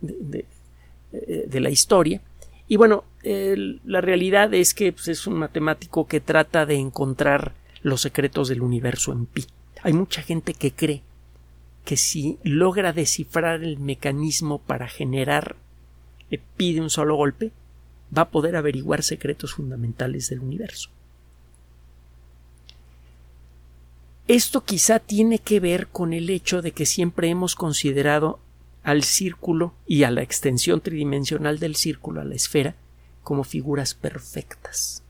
de, 0.00 1.60
la 1.60 1.70
historia. 1.70 2.20
Y 2.68 2.76
bueno, 2.76 3.04
la 3.24 4.00
realidad 4.00 4.52
es 4.52 4.74
que 4.74 4.92
pues, 4.92 5.08
es 5.08 5.26
un 5.26 5.34
matemático 5.34 6.06
que 6.06 6.20
trata 6.20 6.66
de 6.66 6.76
encontrar 6.76 7.54
los 7.82 8.02
secretos 8.02 8.48
del 8.48 8.62
universo 8.62 9.12
en 9.12 9.26
pi. 9.26 9.46
Hay 9.82 9.92
mucha 9.92 10.22
gente 10.22 10.54
que 10.54 10.72
cree 10.72 11.02
que 11.84 11.96
si 11.96 12.38
logra 12.42 12.92
descifrar 12.92 13.62
el 13.62 13.78
mecanismo 13.78 14.58
para 14.58 14.88
generar 14.88 15.56
pi 16.56 16.72
de 16.74 16.80
un 16.80 16.90
solo 16.90 17.16
golpe, 17.16 17.52
va 18.16 18.22
a 18.22 18.30
poder 18.30 18.56
averiguar 18.56 19.02
secretos 19.02 19.54
fundamentales 19.54 20.28
del 20.28 20.40
universo. 20.40 20.90
Esto 24.26 24.64
quizá 24.64 25.00
tiene 25.00 25.38
que 25.38 25.60
ver 25.60 25.88
con 25.88 26.12
el 26.12 26.30
hecho 26.30 26.62
de 26.62 26.72
que 26.72 26.86
siempre 26.86 27.28
hemos 27.28 27.54
considerado 27.54 28.40
al 28.82 29.02
círculo 29.02 29.74
y 29.86 30.04
a 30.04 30.10
la 30.10 30.22
extensión 30.22 30.80
tridimensional 30.80 31.58
del 31.58 31.76
círculo, 31.76 32.20
a 32.20 32.24
la 32.24 32.34
esfera, 32.34 32.74
como 33.24 33.42
figuras 33.42 33.94
perfectas. 33.94 35.02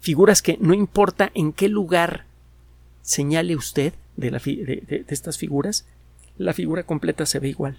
Figuras 0.00 0.42
que 0.42 0.58
no 0.60 0.74
importa 0.74 1.30
en 1.34 1.52
qué 1.52 1.68
lugar 1.68 2.24
señale 3.02 3.54
usted 3.54 3.92
de, 4.16 5.04
estas 5.08 5.38
figuras, 5.38 5.86
la 6.36 6.54
figura 6.54 6.82
completa 6.82 7.26
se 7.26 7.38
ve 7.38 7.48
igual. 7.48 7.78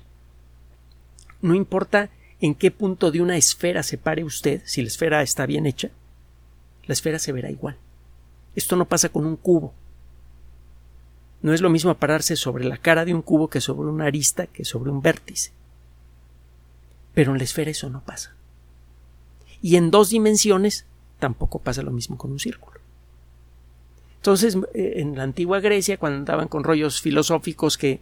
No 1.41 1.55
importa 1.55 2.10
en 2.39 2.55
qué 2.55 2.72
punto 2.72 3.12
de 3.12 3.22
una 3.22 3.36
esfera 3.36 3.83
se 3.83 3.98
pare 3.98 4.24
usted, 4.24 4.62
si 4.65 4.81
la 4.81 4.88
esfera 4.88 5.22
está 5.22 5.45
bien 5.45 5.65
hecha, 5.65 5.89
la 6.86 6.93
esfera 6.93 7.19
se 7.19 7.31
verá 7.31 7.51
igual. 7.51 7.77
Esto 8.55 8.75
no 8.75 8.86
pasa 8.86 9.10
con 9.10 9.25
un 9.25 9.36
cubo. 9.36 9.74
No 11.41 11.53
es 11.53 11.60
lo 11.60 11.69
mismo 11.69 11.93
pararse 11.95 12.38
sobre 12.38 12.63
la 12.63 12.77
cara 12.77 13.03
de 13.03 13.13
un 13.13 13.22
cubo 13.22 13.50
que 13.50 13.60
sobre 13.60 13.89
una 13.89 14.05
arista 14.05 14.48
que 14.48 14.63
sobre 14.63 14.91
un 14.91 15.01
vértice. 15.01 15.51
Pero 17.13 17.33
en 17.33 17.38
la 17.38 17.43
esfera 17.43 17.72
eso 17.72 17.89
no 17.89 18.01
pasa. 18.01 18.33
Y 19.63 19.77
en 19.77 19.89
dos 19.89 20.12
dimensiones 20.12 20.86
tampoco 21.17 21.58
pasa 21.58 21.82
lo 21.82 21.91
mismo 21.91 22.17
con 22.17 22.32
un 22.32 22.39
círculo. 22.39 22.79
Entonces, 24.17 24.58
eh, 24.74 24.96
en 24.98 25.17
la 25.17 25.24
antigua 25.24 25.60
Grecia, 25.62 25.98
cuando 25.98 26.20
andaban 26.20 26.48
con 26.48 26.63
rollos 26.63 27.01
filosóficos 27.01 27.77
que 27.77 28.00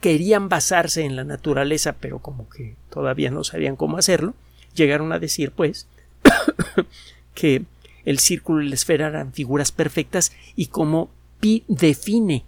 querían 0.00 0.48
basarse 0.48 1.04
en 1.04 1.14
la 1.14 1.24
naturaleza, 1.24 1.92
pero 2.00 2.18
como 2.18 2.48
que 2.48 2.74
todavía 2.90 3.30
no 3.30 3.44
sabían 3.44 3.76
cómo 3.76 3.98
hacerlo, 3.98 4.34
llegaron 4.74 5.12
a 5.12 5.18
decir, 5.18 5.52
pues, 5.52 5.86
que 7.34 7.64
el 8.04 8.18
círculo 8.18 8.62
y 8.62 8.68
la 8.68 8.74
esfera 8.74 9.08
eran 9.08 9.32
figuras 9.32 9.72
perfectas 9.72 10.32
y 10.56 10.66
como 10.66 11.10
pi 11.38 11.64
define 11.68 12.44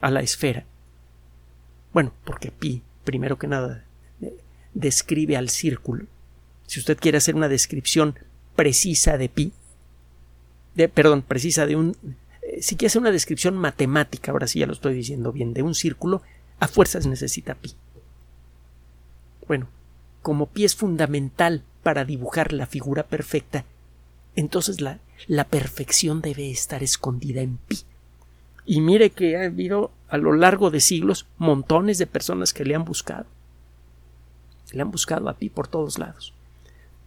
a 0.00 0.10
la 0.10 0.20
esfera. 0.20 0.64
Bueno, 1.92 2.12
porque 2.24 2.50
pi, 2.50 2.82
primero 3.04 3.38
que 3.38 3.48
nada, 3.48 3.84
eh, 4.20 4.34
describe 4.74 5.36
al 5.36 5.48
círculo. 5.48 6.06
Si 6.66 6.80
usted 6.80 6.98
quiere 6.98 7.18
hacer 7.18 7.34
una 7.34 7.48
descripción 7.48 8.18
precisa 8.56 9.18
de 9.18 9.28
pi, 9.28 9.52
de, 10.74 10.88
perdón, 10.88 11.22
precisa 11.22 11.66
de 11.66 11.76
un, 11.76 11.96
eh, 12.42 12.62
si 12.62 12.76
quiere 12.76 12.88
hacer 12.88 13.02
una 13.02 13.10
descripción 13.10 13.56
matemática, 13.56 14.32
ahora 14.32 14.46
sí 14.46 14.60
ya 14.60 14.66
lo 14.66 14.72
estoy 14.72 14.94
diciendo 14.94 15.32
bien, 15.32 15.54
de 15.54 15.62
un 15.62 15.74
círculo, 15.74 16.22
a 16.60 16.68
fuerzas 16.68 17.06
necesita 17.06 17.54
pi. 17.54 17.74
Bueno, 19.46 19.68
como 20.22 20.46
pi 20.46 20.64
es 20.64 20.74
fundamental 20.74 21.62
para 21.82 22.04
dibujar 22.04 22.52
la 22.52 22.66
figura 22.66 23.04
perfecta, 23.04 23.64
entonces 24.36 24.80
la, 24.80 24.98
la 25.26 25.44
perfección 25.44 26.20
debe 26.20 26.50
estar 26.50 26.82
escondida 26.82 27.40
en 27.40 27.58
pi. 27.58 27.80
Y 28.66 28.80
mire 28.80 29.10
que 29.10 29.36
ha 29.36 29.44
habido 29.44 29.92
a 30.08 30.16
lo 30.16 30.32
largo 30.32 30.70
de 30.70 30.80
siglos 30.80 31.26
montones 31.36 31.98
de 31.98 32.06
personas 32.06 32.52
que 32.52 32.64
le 32.64 32.74
han 32.74 32.84
buscado. 32.84 33.26
Le 34.72 34.80
han 34.80 34.90
buscado 34.90 35.28
a 35.28 35.34
pi 35.34 35.50
por 35.50 35.68
todos 35.68 35.98
lados. 35.98 36.32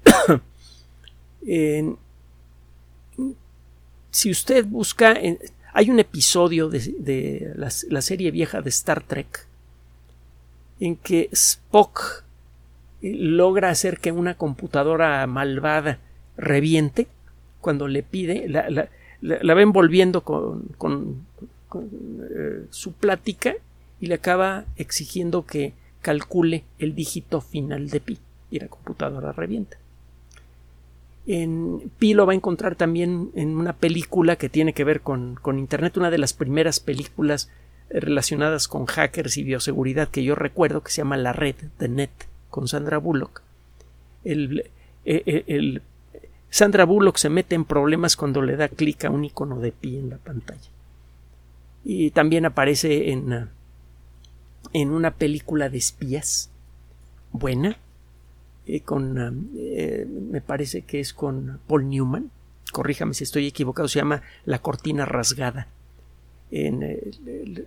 si 4.12 4.32
usted 4.32 4.66
busca, 4.66 5.18
hay 5.74 5.90
un 5.90 6.00
episodio 6.00 6.70
de, 6.70 7.54
la, 7.56 8.02
serie 8.02 8.32
vieja 8.32 8.62
de 8.62 8.70
Star 8.70 9.04
Trek 9.04 9.46
en 10.80 10.96
que 10.96 11.30
Spock 11.32 12.24
eh, 13.02 13.14
logra 13.16 13.70
hacer 13.70 14.00
que 14.00 14.12
una 14.12 14.36
computadora 14.36 15.26
malvada 15.28 16.00
reviente 16.36 17.08
cuando 17.62 17.88
le 17.88 18.04
pide, 18.04 18.48
la, 18.48 18.90
va 19.54 19.62
envolviendo 19.62 20.22
con, 20.22 20.64
con, 20.78 21.26
eh, 21.74 22.66
su 22.70 22.94
plática 22.94 23.56
y 24.00 24.08
le 24.08 24.16
acaba 24.16 24.66
exigiendo 24.78 25.46
que 25.46 25.74
calcule 26.02 26.64
el 26.80 26.96
dígito 26.96 27.42
final 27.42 27.90
de 27.90 28.00
pi 28.00 28.18
y 28.50 28.60
la 28.60 28.68
computadora 28.68 29.32
revienta. 29.32 29.78
En 31.28 31.92
pi 32.00 32.14
lo 32.14 32.26
va 32.26 32.32
a 32.32 32.36
encontrar 32.36 32.76
también 32.76 33.32
en 33.36 33.58
una 33.58 33.74
película 33.74 34.38
que 34.38 34.48
tiene 34.48 34.74
que 34.74 34.86
ver 34.86 35.02
con, 35.02 35.36
con 35.36 35.60
Internet, 35.60 35.98
una 35.98 36.10
de 36.10 36.18
las 36.18 36.34
primeras 36.34 36.80
películas 36.80 37.52
eh, 37.90 38.00
relacionadas 38.00 38.68
con 38.70 38.86
hackers 38.86 39.38
y 39.38 39.44
bioseguridad 39.44 40.08
que 40.08 40.24
yo 40.24 40.36
recuerdo, 40.36 40.82
que 40.82 40.92
se 40.92 41.02
llama 41.02 41.18
La 41.18 41.34
Red 41.34 41.56
de 41.80 41.90
Net, 41.90 42.12
con 42.50 42.70
Sandra 42.70 42.98
Bullock. 42.98 43.42
El, 44.24 44.70
eh, 45.04 45.44
el, 45.48 45.82
Sandra 46.50 46.86
Bullock 46.86 47.18
se 47.18 47.30
mete 47.30 47.56
en 47.56 47.66
problemas 47.66 48.16
cuando 48.16 48.42
le 48.42 48.56
da 48.56 48.70
clic 48.70 49.04
a 49.06 49.10
un 49.10 49.26
icono 49.26 49.60
de 49.60 49.72
pi 49.72 49.98
en 49.98 50.10
la 50.10 50.18
pantalla. 50.18 50.70
Y 51.84 52.12
también 52.12 52.46
aparece 52.46 53.12
en, 53.12 53.50
en 54.74 54.92
una 54.92 55.12
película 55.12 55.70
de 55.70 55.78
espías 55.78 56.50
buena, 57.32 57.78
eh, 58.68 58.82
con, 58.82 59.50
eh, 59.56 60.06
me 60.08 60.42
parece 60.42 60.82
que 60.84 61.00
es 61.00 61.14
con 61.14 61.60
Paul 61.68 61.90
Newman, 61.90 62.32
corríjame 62.72 63.14
si 63.14 63.24
estoy 63.24 63.48
equivocado, 63.48 63.88
se 63.88 64.00
llama 64.00 64.22
La 64.46 64.60
cortina 64.60 65.06
rasgada. 65.06 65.68
En, 66.52 66.84
el, 66.84 67.66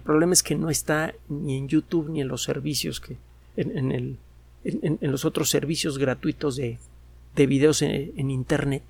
problema 0.00 0.32
es 0.32 0.42
que 0.42 0.54
no 0.54 0.70
está 0.70 1.14
ni 1.28 1.56
en 1.56 1.68
YouTube 1.68 2.10
ni 2.10 2.20
en 2.20 2.28
los 2.28 2.42
servicios 2.42 3.00
que 3.00 3.16
en, 3.56 4.16
en 4.62 5.10
los 5.10 5.24
otros 5.24 5.50
servicios 5.50 5.98
gratuitos 5.98 6.56
de, 6.56 6.78
de 7.34 7.46
videos 7.46 7.82
en, 7.82 8.30
internet. 8.30 8.82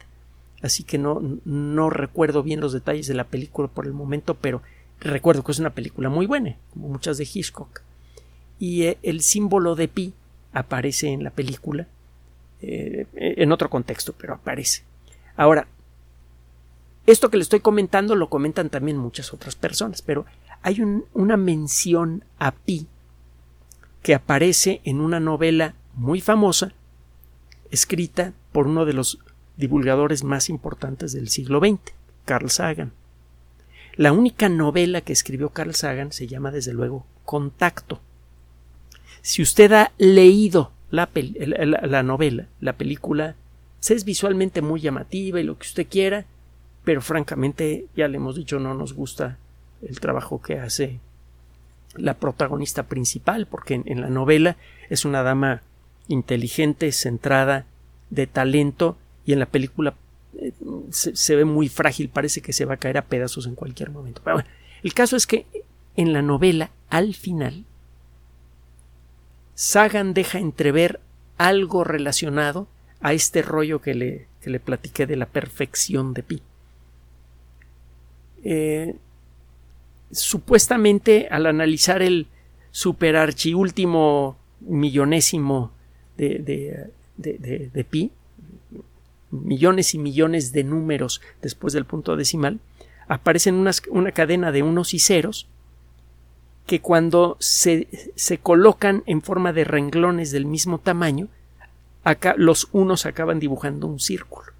Así 0.62 0.84
que 0.84 0.98
no, 0.98 1.22
no 1.44 1.90
recuerdo 1.90 2.42
bien 2.42 2.60
los 2.60 2.72
detalles 2.72 3.06
de 3.06 3.14
la 3.14 3.24
película 3.24 3.68
por 3.68 3.86
el 3.86 3.92
momento, 3.92 4.34
pero 4.34 4.62
recuerdo 5.00 5.42
que 5.42 5.52
es 5.52 5.58
una 5.58 5.74
película 5.74 6.08
muy 6.08 6.26
buena, 6.26 6.56
como 6.72 6.88
muchas 6.88 7.18
de 7.18 7.28
Hitchcock. 7.32 7.80
Y 8.58 8.82
eh, 8.82 8.98
el 9.02 9.22
símbolo 9.22 9.74
de 9.74 9.88
pi 9.88 10.12
aparece 10.52 11.08
en 11.08 11.24
la 11.24 11.30
película, 11.30 11.86
eh, 12.62 13.06
en 13.14 13.52
otro 13.52 13.70
contexto, 13.70 14.14
pero 14.16 14.34
aparece. 14.34 14.82
Ahora, 15.36 15.66
esto 17.06 17.30
que 17.30 17.36
le 17.36 17.42
estoy 17.42 17.60
comentando 17.60 18.14
lo 18.14 18.28
comentan 18.28 18.70
también 18.70 18.96
muchas 18.96 19.32
otras 19.32 19.56
personas, 19.56 20.02
pero 20.02 20.26
hay 20.62 20.80
un, 20.80 21.04
una 21.14 21.36
mención 21.36 22.24
a 22.38 22.52
pi 22.52 22.86
que 24.02 24.14
aparece 24.14 24.80
en 24.84 25.00
una 25.00 25.20
novela 25.20 25.74
muy 25.94 26.20
famosa 26.20 26.72
escrita 27.70 28.32
por 28.52 28.66
uno 28.66 28.84
de 28.84 28.92
los 28.92 29.18
divulgadores 29.56 30.24
más 30.24 30.48
importantes 30.48 31.12
del 31.12 31.28
siglo 31.28 31.60
XX, 31.60 31.92
Carl 32.24 32.50
Sagan. 32.50 32.92
La 33.94 34.12
única 34.12 34.48
novela 34.48 35.02
que 35.02 35.12
escribió 35.12 35.50
Carl 35.50 35.74
Sagan 35.74 36.12
se 36.12 36.26
llama 36.26 36.50
desde 36.50 36.72
luego 36.72 37.06
Contacto. 37.24 38.00
Si 39.22 39.42
usted 39.42 39.72
ha 39.72 39.92
leído 39.98 40.72
la, 40.90 41.08
la, 41.14 41.80
la 41.86 42.02
novela, 42.02 42.46
la 42.60 42.74
película, 42.74 43.34
es 43.88 44.04
visualmente 44.04 44.62
muy 44.62 44.80
llamativa 44.80 45.40
y 45.40 45.44
lo 45.44 45.58
que 45.58 45.66
usted 45.66 45.86
quiera, 45.88 46.26
pero 46.84 47.00
francamente, 47.00 47.86
ya 47.96 48.08
le 48.08 48.16
hemos 48.16 48.36
dicho, 48.36 48.58
no 48.58 48.74
nos 48.74 48.92
gusta 48.92 49.38
el 49.82 50.00
trabajo 50.00 50.40
que 50.40 50.58
hace 50.58 51.00
la 51.94 52.14
protagonista 52.14 52.84
principal, 52.84 53.46
porque 53.46 53.74
en, 53.74 53.82
en 53.86 54.00
la 54.00 54.10
novela 54.10 54.56
es 54.88 55.04
una 55.04 55.22
dama 55.22 55.62
inteligente, 56.08 56.92
centrada, 56.92 57.66
de 58.10 58.26
talento, 58.26 58.96
y 59.24 59.32
en 59.32 59.38
la 59.38 59.46
película 59.46 59.94
eh, 60.38 60.52
se, 60.90 61.16
se, 61.16 61.36
ve 61.36 61.44
muy 61.44 61.68
frágil, 61.68 62.08
parece 62.08 62.40
que 62.40 62.52
se 62.52 62.64
va 62.64 62.74
a 62.74 62.78
caer 62.78 62.98
a 62.98 63.06
pedazos 63.06 63.46
en 63.46 63.54
cualquier 63.54 63.90
momento. 63.90 64.20
Pero 64.24 64.36
bueno, 64.36 64.48
el 64.82 64.94
caso 64.94 65.16
es 65.16 65.26
que 65.26 65.46
en 65.96 66.12
la 66.12 66.22
novela, 66.22 66.70
al 66.88 67.14
final, 67.14 67.64
Sagan 69.60 70.14
deja 70.14 70.38
entrever 70.38 71.00
algo 71.36 71.84
relacionado 71.84 72.66
a 73.02 73.12
este 73.12 73.42
rollo 73.42 73.82
que 73.82 73.94
le, 73.94 74.26
que 74.40 74.48
le 74.48 74.58
platiqué 74.58 75.06
de 75.06 75.16
la 75.16 75.26
perfección 75.26 76.14
de 76.14 76.22
Pi. 76.22 76.42
Eh, 78.42 78.96
supuestamente 80.10 81.28
al 81.30 81.44
analizar 81.44 82.00
el 82.00 82.26
superarchiúltimo 82.70 84.38
millonésimo 84.60 85.72
de, 86.16 86.38
de, 87.18 87.68
de, 87.68 87.84
pi, 87.84 88.12
millones 89.30 89.94
y 89.94 89.98
millones 89.98 90.52
de 90.52 90.64
números 90.64 91.20
después 91.42 91.74
del 91.74 91.84
punto 91.84 92.16
decimal, 92.16 92.60
aparecen 93.08 93.56
una 93.90 94.12
cadena 94.12 94.52
de 94.52 94.62
unos 94.62 94.94
y 94.94 95.00
ceros 95.00 95.48
que 96.66 96.80
cuando 96.80 97.36
se, 97.40 97.88
se, 98.14 98.38
colocan 98.38 99.02
en 99.06 99.22
forma 99.22 99.52
de 99.52 99.64
renglones 99.64 100.30
del 100.30 100.46
mismo 100.46 100.78
tamaño, 100.78 101.28
acá 102.04 102.34
los 102.36 102.68
unos 102.72 103.06
acaban 103.06 103.40
dibujando 103.40 103.86
un 103.86 103.98
círculo, 103.98 104.52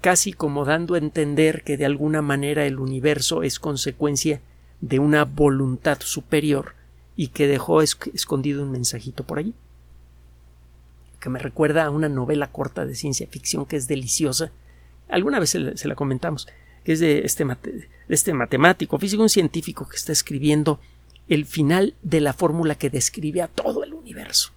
casi 0.00 0.32
como 0.32 0.64
dando 0.64 0.94
a 0.94 0.98
entender 0.98 1.62
que 1.62 1.76
de 1.76 1.86
alguna 1.86 2.22
manera 2.22 2.66
el 2.66 2.78
universo 2.78 3.42
es 3.42 3.60
consecuencia 3.60 4.40
de 4.80 4.98
una 4.98 5.24
voluntad 5.24 6.00
superior 6.00 6.74
y 7.14 7.28
que 7.28 7.46
dejó 7.46 7.82
escondido 7.82 8.62
un 8.62 8.72
mensajito 8.72 9.24
por 9.24 9.38
allí 9.38 9.54
que 11.26 11.30
me 11.30 11.40
recuerda 11.40 11.84
a 11.84 11.90
una 11.90 12.08
novela 12.08 12.52
corta 12.52 12.86
de 12.86 12.94
ciencia 12.94 13.26
ficción 13.26 13.66
que 13.66 13.74
es 13.74 13.88
deliciosa. 13.88 14.52
Alguna 15.08 15.40
vez 15.40 15.50
se 15.50 15.88
la, 15.88 15.94
comentamos, 15.96 16.46
que 16.86 16.92
es 16.92 17.00
de 17.00 17.22
este, 17.24 17.44
este 18.08 18.32
matemático, 18.32 18.96
físico, 18.96 19.20
un 19.20 19.28
científico 19.28 19.88
que 19.88 19.96
está 19.96 20.12
escribiendo 20.12 20.78
el 21.26 21.44
final 21.44 21.94
de 22.04 22.20
la 22.20 22.32
fórmula 22.32 22.76
que 22.76 22.90
describe 22.90 23.42
a 23.42 23.48
todo 23.48 23.82
el 23.82 23.92
universo. 23.92 24.52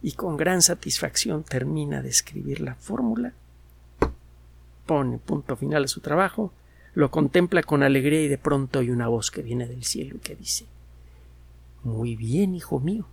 Y 0.00 0.12
con 0.12 0.38
gran 0.38 0.62
satisfacción 0.62 1.44
termina 1.44 2.00
de 2.00 2.08
escribir 2.08 2.62
la 2.62 2.74
fórmula, 2.74 3.34
pone 4.86 5.18
punto 5.18 5.56
final 5.56 5.84
a 5.84 5.88
su 5.88 6.00
trabajo, 6.00 6.54
lo 6.94 7.10
contempla 7.10 7.62
con 7.62 7.82
alegría 7.82 8.22
y 8.22 8.28
de 8.28 8.38
pronto 8.38 8.78
hay 8.78 8.88
una 8.88 9.08
voz 9.08 9.30
que 9.30 9.42
viene 9.42 9.66
del 9.66 9.84
cielo 9.84 10.16
y 10.16 10.20
que 10.20 10.36
dice 10.36 10.64
Muy 11.84 12.16
bien, 12.16 12.54
hijo 12.54 12.80
mío, 12.80 13.06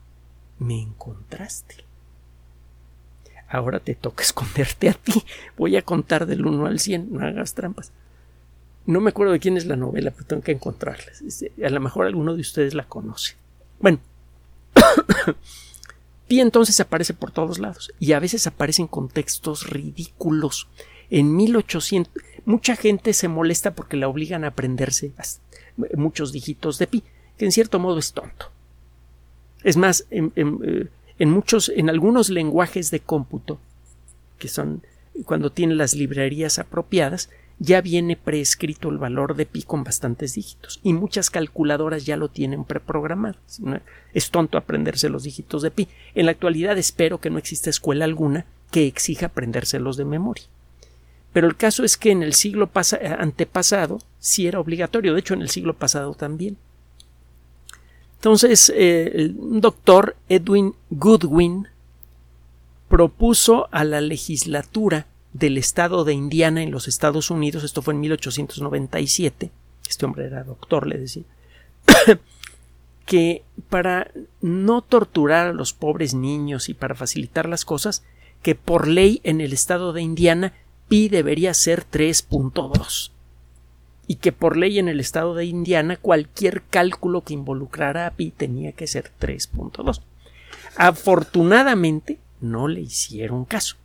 me 0.60 0.82
encontraste. 0.82 1.84
Ahora 3.48 3.80
te 3.80 3.96
toca 3.96 4.24
esconderte 4.24 4.90
a 4.90 4.94
ti. 4.94 5.24
Voy 5.58 5.76
a 5.78 5.82
contar 5.82 6.26
del 6.26 6.46
1 6.46 6.66
al 6.66 6.80
100, 6.80 7.14
no 7.14 7.26
hagas 7.26 7.54
trampas. 7.54 7.92
No 8.86 9.02
me 9.02 9.10
acuerdo 9.10 9.34
de 9.34 9.40
quién 9.40 9.58
es 9.58 9.66
la 9.66 9.76
novela, 9.76 10.12
pero 10.12 10.26
tengo 10.26 10.44
que 10.44 10.52
encontrarla. 10.52 11.12
A 11.66 11.70
lo 11.70 11.80
mejor 11.80 12.06
alguno 12.06 12.36
de 12.36 12.42
ustedes 12.42 12.76
la 12.76 12.84
conoce. 12.84 13.36
Bueno, 13.80 14.00
Pi 16.28 16.40
entonces 16.40 16.80
aparece 16.80 17.14
por 17.14 17.32
todos 17.32 17.60
lados 17.60 17.92
y 18.00 18.14
a 18.14 18.20
veces 18.20 18.48
aparece 18.48 18.82
en 18.82 18.88
contextos 18.88 19.70
ridículos. 19.70 20.68
En 21.12 21.36
1800, 21.36 22.12
mucha 22.46 22.76
gente 22.76 23.14
se 23.14 23.28
molesta 23.28 23.76
porque 23.76 23.98
la 23.98 24.08
obligan 24.08 24.44
a 24.44 24.48
aprenderse 24.48 25.12
muchos 25.96 26.32
dígitos 26.32 26.80
de 26.80 26.88
pi, 26.88 27.04
que 27.38 27.46
en 27.46 27.52
cierto 27.52 27.80
modo 27.80 28.00
es 28.00 28.14
tonto. 28.14 28.52
Es 29.64 29.78
más, 29.78 30.06
en, 30.10 30.32
en, 30.36 30.60
eh, 30.64 30.88
en 31.20 31.30
muchos, 31.30 31.72
en 31.76 31.90
algunos 31.90 32.30
lenguajes 32.30 32.92
de 32.92 33.00
cómputo, 33.00 33.60
que 34.38 34.48
son 34.48 34.84
cuando 35.24 35.52
tienen 35.52 35.78
las 35.78 35.94
librerías 35.94 36.60
apropiadas, 36.60 37.30
ya 37.58 37.80
viene 37.80 38.18
preescrito 38.18 38.90
el 38.90 38.98
valor 38.98 39.36
de 39.36 39.46
pi 39.46 39.64
con 39.64 39.86
bastantes 39.86 40.34
dígitos 40.34 40.82
y 40.84 40.92
muchas 40.94 41.30
calculadoras 41.30 42.06
ya 42.06 42.18
lo 42.18 42.28
tienen 42.28 42.66
preprogramado. 42.66 43.38
Es 44.14 44.30
tonto 44.30 44.58
aprenderse 44.58 45.08
los 45.08 45.24
dígitos 45.24 45.62
de 45.62 45.72
pi. 45.72 45.88
En 46.16 46.26
la 46.26 46.34
actualidad 46.34 46.78
espero 46.78 47.20
que 47.20 47.30
no 47.30 47.38
exista 47.38 47.70
escuela 47.70 48.04
alguna 48.04 48.46
que 48.72 48.88
exija 48.88 49.28
aprendérselos 49.28 49.96
de 49.96 50.04
memoria. 50.04 50.44
Pero 51.32 51.48
el 51.48 51.56
caso 51.56 51.84
es 51.84 51.98
que 51.98 52.12
en 52.12 52.24
el 52.24 52.34
siglo 52.34 52.70
antepasado 53.20 54.00
sí 54.20 54.48
era 54.48 54.60
obligatorio, 54.60 55.14
de 55.14 55.20
hecho 55.20 55.34
en 55.34 55.42
el 55.42 55.50
siglo 55.50 55.74
pasado 55.76 56.14
también. 56.14 56.58
Entonces, 58.26 58.74
eh, 58.76 59.12
el 59.14 59.62
doctor 59.62 60.16
Edwin 60.30 60.74
Goodwin 60.90 61.68
propuso 62.88 63.70
a 63.72 63.84
la 63.84 64.02
legislatura 64.02 65.06
del 65.34 65.60
estado 65.60 66.04
de 66.06 66.14
Indiana 66.14 66.64
en 66.64 66.72
los 66.72 66.88
Estados 66.88 67.30
Unidos, 67.30 67.64
esto 67.64 67.84
fue 67.84 67.94
en 67.94 68.00
1897, 68.00 69.52
este 69.88 70.06
hombre 70.08 70.26
era 70.26 70.44
doctor, 70.44 70.88
le 70.88 70.98
decía, 70.98 71.22
que 73.06 73.44
para 73.70 74.10
no 74.42 74.82
torturar 74.82 75.50
a 75.50 75.54
los 75.54 75.74
pobres 75.74 76.16
niños 76.16 76.68
y 76.68 76.74
para 76.74 76.96
facilitar 76.96 77.48
las 77.48 77.64
cosas, 77.64 78.04
que 78.42 78.56
por 78.56 78.88
ley 78.88 79.22
en 79.24 79.40
el 79.40 79.54
estado 79.54 79.94
de 79.94 80.02
Indiana 80.02 80.52
pi 80.88 81.10
debería 81.10 81.54
ser 81.54 81.86
3.2 81.88 83.12
y 84.08 84.16
que 84.16 84.32
por 84.32 84.58
ley 84.58 84.80
en 84.80 84.88
el 84.88 85.00
estado 85.00 85.36
de 85.36 85.46
Indiana 85.46 85.98
cualquier 85.98 86.64
cálculo 86.64 87.22
que 87.22 87.34
involucrara 87.34 88.08
a 88.08 88.12
pi 88.12 88.32
tenía 88.32 88.72
que 88.72 88.88
ser 88.88 89.12
3.2. 89.20 90.02
Afortunadamente 90.76 92.20
no 92.42 92.68
le 92.68 92.82
hicieron 92.82 93.46
caso, 93.46 93.78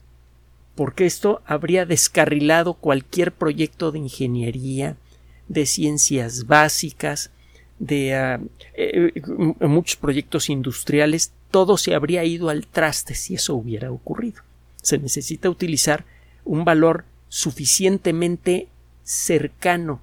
porque 0.75 1.07
esto 1.07 1.41
habría 1.47 1.87
descarrilado 1.87 2.75
cualquier 2.75 3.33
proyecto 3.33 3.93
de 3.93 4.01
ingeniería, 4.01 4.97
de 5.49 5.67
ciencias 5.67 6.47
básicas, 6.47 7.31
de 7.79 8.39
uh, 8.41 8.49
eh, 8.75 9.23
muchos 9.67 9.97
proyectos 9.97 10.51
industriales, 10.51 11.33
todo 11.51 11.79
se 11.79 11.95
habría 11.95 12.25
ido 12.25 12.51
al 12.51 12.67
traste 12.67 13.15
si 13.15 13.35
eso 13.35 13.55
hubiera 13.55 13.91
ocurrido. 13.91 14.43
Se 14.83 14.99
necesita 14.99 15.49
utilizar 15.49 16.05
un 16.45 16.65
valor 16.65 17.05
suficientemente 17.29 18.69
cercano 19.03 20.01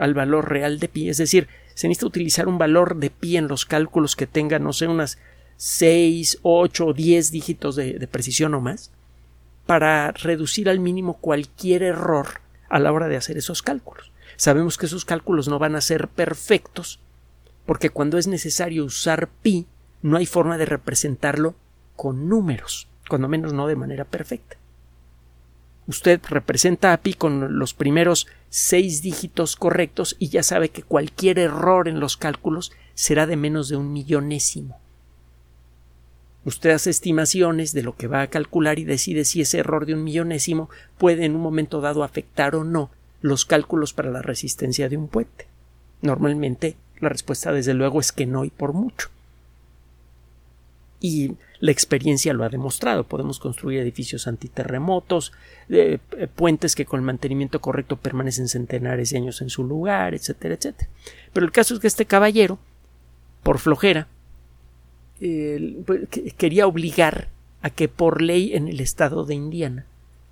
al 0.00 0.14
valor 0.14 0.48
real 0.48 0.80
de 0.80 0.88
pi. 0.88 1.08
Es 1.08 1.18
decir, 1.18 1.46
se 1.74 1.86
necesita 1.86 2.06
utilizar 2.06 2.48
un 2.48 2.58
valor 2.58 2.96
de 2.96 3.10
pi 3.10 3.36
en 3.36 3.48
los 3.48 3.66
cálculos 3.66 4.16
que 4.16 4.26
tenga, 4.26 4.58
no 4.58 4.72
sé, 4.72 4.88
unas 4.88 5.18
6, 5.58 6.38
8 6.42 6.86
o 6.86 6.92
10 6.92 7.30
dígitos 7.30 7.76
de, 7.76 7.98
de 7.98 8.06
precisión 8.08 8.54
o 8.54 8.60
más 8.60 8.90
para 9.66 10.10
reducir 10.12 10.68
al 10.68 10.80
mínimo 10.80 11.18
cualquier 11.18 11.82
error 11.82 12.40
a 12.68 12.78
la 12.78 12.92
hora 12.92 13.08
de 13.08 13.16
hacer 13.16 13.36
esos 13.36 13.62
cálculos. 13.62 14.10
Sabemos 14.36 14.78
que 14.78 14.86
esos 14.86 15.04
cálculos 15.04 15.48
no 15.48 15.58
van 15.58 15.76
a 15.76 15.80
ser 15.80 16.08
perfectos 16.08 16.98
porque 17.66 17.90
cuando 17.90 18.18
es 18.18 18.26
necesario 18.26 18.84
usar 18.84 19.28
pi 19.42 19.66
no 20.02 20.16
hay 20.16 20.26
forma 20.26 20.58
de 20.58 20.64
representarlo 20.64 21.54
con 21.94 22.28
números, 22.28 22.88
cuando 23.08 23.28
menos 23.28 23.52
no 23.52 23.66
de 23.66 23.76
manera 23.76 24.04
perfecta. 24.06 24.56
Usted 25.90 26.20
representa 26.28 26.92
a 26.92 26.98
pi 26.98 27.14
con 27.14 27.58
los 27.58 27.74
primeros 27.74 28.28
seis 28.48 29.02
dígitos 29.02 29.56
correctos 29.56 30.14
y 30.20 30.28
ya 30.28 30.44
sabe 30.44 30.68
que 30.68 30.84
cualquier 30.84 31.40
error 31.40 31.88
en 31.88 31.98
los 31.98 32.16
cálculos 32.16 32.70
será 32.94 33.26
de 33.26 33.34
menos 33.34 33.68
de 33.68 33.74
un 33.74 33.92
millonésimo. 33.92 34.78
Usted 36.44 36.70
hace 36.70 36.90
estimaciones 36.90 37.72
de 37.72 37.82
lo 37.82 37.96
que 37.96 38.06
va 38.06 38.22
a 38.22 38.28
calcular 38.28 38.78
y 38.78 38.84
decide 38.84 39.24
si 39.24 39.40
ese 39.40 39.58
error 39.58 39.84
de 39.84 39.94
un 39.94 40.04
millonésimo 40.04 40.70
puede 40.96 41.24
en 41.24 41.34
un 41.34 41.42
momento 41.42 41.80
dado 41.80 42.04
afectar 42.04 42.54
o 42.54 42.62
no 42.62 42.92
los 43.20 43.44
cálculos 43.44 43.92
para 43.92 44.12
la 44.12 44.22
resistencia 44.22 44.88
de 44.88 44.96
un 44.96 45.08
puente. 45.08 45.48
Normalmente 46.02 46.76
la 47.00 47.08
respuesta 47.08 47.52
desde 47.52 47.74
luego 47.74 47.98
es 47.98 48.12
que 48.12 48.26
no 48.26 48.44
y 48.44 48.50
por 48.50 48.74
mucho. 48.74 49.08
Y 51.00 51.32
la 51.60 51.70
experiencia 51.70 52.32
lo 52.32 52.44
ha 52.44 52.48
demostrado. 52.48 53.04
Podemos 53.04 53.38
construir 53.38 53.80
edificios 53.80 54.26
antiterremotos, 54.26 55.32
eh, 55.68 55.98
puentes 56.34 56.74
que 56.74 56.86
con 56.86 57.00
el 57.00 57.06
mantenimiento 57.06 57.60
correcto 57.60 57.96
permanecen 57.96 58.48
centenares 58.48 59.10
de 59.10 59.18
años 59.18 59.40
en 59.42 59.50
su 59.50 59.64
lugar, 59.64 60.14
etcétera, 60.14 60.54
etcétera. 60.54 60.88
Pero 61.32 61.46
el 61.46 61.52
caso 61.52 61.74
es 61.74 61.80
que 61.80 61.86
este 61.86 62.06
caballero, 62.06 62.58
por 63.42 63.58
flojera, 63.58 64.08
pues, 65.18 66.08
quería 66.38 66.66
obligar 66.66 67.28
a 67.62 67.68
que 67.68 67.88
por 67.88 68.22
ley 68.22 68.54
en 68.54 68.68
el 68.68 68.80
estado 68.80 69.26
de 69.26 69.34
Indiana 69.34 69.84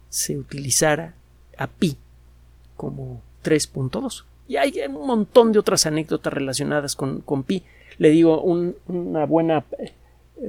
se 0.09 0.39
utilizara 0.39 1.15
a 1.59 1.67
pi 1.67 1.99
como 2.77 3.21
3.2. 3.45 4.25
Y 4.49 4.57
hay 4.57 4.81
un 4.89 5.07
montón 5.07 5.53
de 5.53 5.59
otras 5.59 5.85
anécdotas 5.85 6.33
relacionadas 6.33 6.97
con, 6.97 7.23
pi. 7.45 7.65
Le 7.99 8.09
digo, 8.09 8.41
una 8.41 9.27
buena 9.27 9.65
eh, 9.79 9.93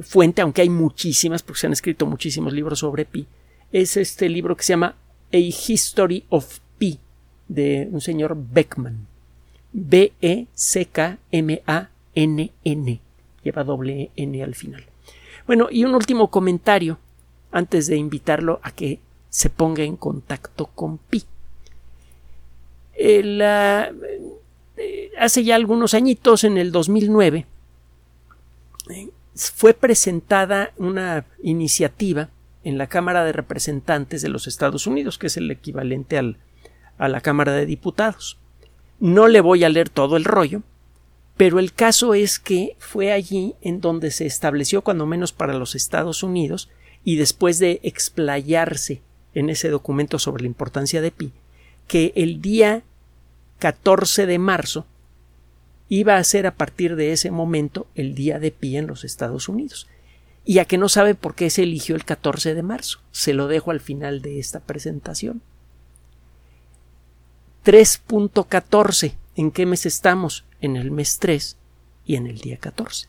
fuente, 0.02 0.42
aunque 0.42 0.62
hay 0.62 0.70
muchísimas, 0.70 1.44
porque 1.44 1.62
se 1.62 1.68
han 1.68 1.74
escrito 1.74 2.06
muchísimos 2.06 2.54
libros 2.54 2.80
sobre 2.80 3.06
pi, 3.06 3.28
es 3.72 3.98
este 3.98 4.30
libro 4.30 4.56
que 4.58 4.64
se 4.64 4.74
llama 4.74 4.96
A 5.32 5.38
History 5.38 6.26
of 6.30 6.60
Pi, 6.78 7.00
de 7.48 7.88
un 7.92 8.02
señor 8.02 8.38
Beckman. 8.38 9.08
B-E-C-K-M-A-N-N 9.72 10.60
lleva 13.44 13.64
doble 13.64 14.12
N 14.16 14.44
al 14.44 14.56
final. 14.56 14.84
Bueno, 15.46 15.68
y 15.72 15.84
un 15.84 15.94
último 15.96 16.30
comentario 16.30 16.98
antes 17.52 17.88
de 17.88 17.98
invitarlo 17.98 18.60
a 18.64 18.72
que 18.72 19.00
se 19.30 19.50
ponga 19.50 19.84
en 19.84 19.96
contacto 19.96 20.68
con 20.68 20.98
Pi. 20.98 21.24
Eh, 22.96 23.40
hace 25.18 25.44
ya 25.44 25.56
algunos 25.56 25.94
añitos, 25.94 26.44
en 26.44 26.58
el 26.58 26.72
2009, 26.72 27.46
fue 29.48 29.74
presentada 29.74 30.74
una 30.78 31.26
iniciativa 31.42 32.30
en 32.64 32.78
la 32.78 32.88
Cámara 32.88 33.24
de 33.24 33.32
Representantes 33.32 34.22
de 34.22 34.30
los 34.30 34.48
Estados 34.48 34.86
Unidos, 34.86 35.18
que 35.18 35.28
es 35.28 35.38
el 35.38 35.50
equivalente 35.50 36.18
al, 36.18 36.38
a 36.98 37.08
la 37.08 37.22
Cámara 37.22 37.54
de 37.54 37.66
Diputados. 37.66 38.38
No 39.00 39.30
le 39.30 39.40
voy 39.40 39.64
a 39.64 39.70
leer 39.70 39.90
todo 39.90 40.18
el 40.18 40.26
rollo, 40.26 40.62
pero 41.38 41.60
el 41.60 41.72
caso 41.72 42.14
es 42.14 42.38
que 42.38 42.76
fue 42.80 43.14
allí 43.14 43.56
en 43.62 43.80
donde 43.80 44.12
se 44.12 44.26
estableció, 44.26 44.82
cuando 44.82 45.06
menos 45.06 45.32
para 45.32 45.54
los 45.54 45.74
Estados 45.74 46.22
Unidos, 46.22 46.70
y 47.06 47.16
después 47.16 47.60
de 47.60 47.80
explayarse 47.84 49.02
en 49.34 49.50
ese 49.50 49.70
documento 49.70 50.20
sobre 50.20 50.44
la 50.44 50.48
importancia 50.48 51.02
de 51.02 51.12
pi, 51.12 51.32
que 51.88 52.12
el 52.16 52.42
día 52.42 52.84
14 53.60 54.26
de 54.26 54.38
marzo 54.38 54.86
iba 55.90 56.18
a 56.18 56.24
ser 56.24 56.48
a 56.48 56.56
partir 56.56 56.96
de 56.96 57.12
ese 57.12 57.32
momento 57.32 57.88
el 57.96 58.16
día 58.16 58.40
de 58.40 58.52
pi 58.52 58.78
en 58.78 58.88
los 58.88 59.04
Estados 59.04 59.50
Unidos. 59.50 59.88
Y 60.46 60.60
a 60.60 60.66
que 60.66 60.78
no 60.78 60.88
sabe 60.88 61.16
por 61.16 61.36
qué 61.36 61.50
se 61.50 61.64
eligió 61.64 61.96
el 61.96 62.06
14 62.06 62.56
de 62.56 62.64
marzo. 62.64 63.02
Se 63.12 63.34
lo 63.34 63.48
dejo 63.48 63.72
al 63.72 63.82
final 63.82 64.22
de 64.22 64.40
esta 64.40 64.62
presentación. 64.62 65.42
3.14. 67.66 69.16
¿En 69.36 69.52
qué 69.52 69.66
mes 69.66 69.86
estamos? 69.86 70.46
en 70.62 70.76
el 70.76 70.92
mes 70.92 71.18
3 71.20 71.58
y 72.06 72.16
en 72.16 72.28
el 72.28 72.38
día 72.40 72.58
14. 72.58 73.08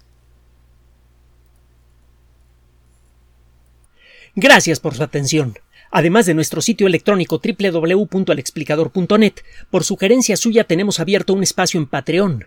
Gracias 4.34 4.80
por 4.80 4.94
su 4.94 5.02
atención. 5.02 5.58
Además 5.90 6.24
de 6.26 6.34
nuestro 6.34 6.60
sitio 6.60 6.86
electrónico 6.86 7.40
www.alexplicador.net, 7.42 9.34
por 9.70 9.82
sugerencia 9.82 10.36
suya 10.36 10.62
tenemos 10.64 11.00
abierto 11.00 11.32
un 11.32 11.42
espacio 11.42 11.80
en 11.80 11.86
Patreon, 11.86 12.46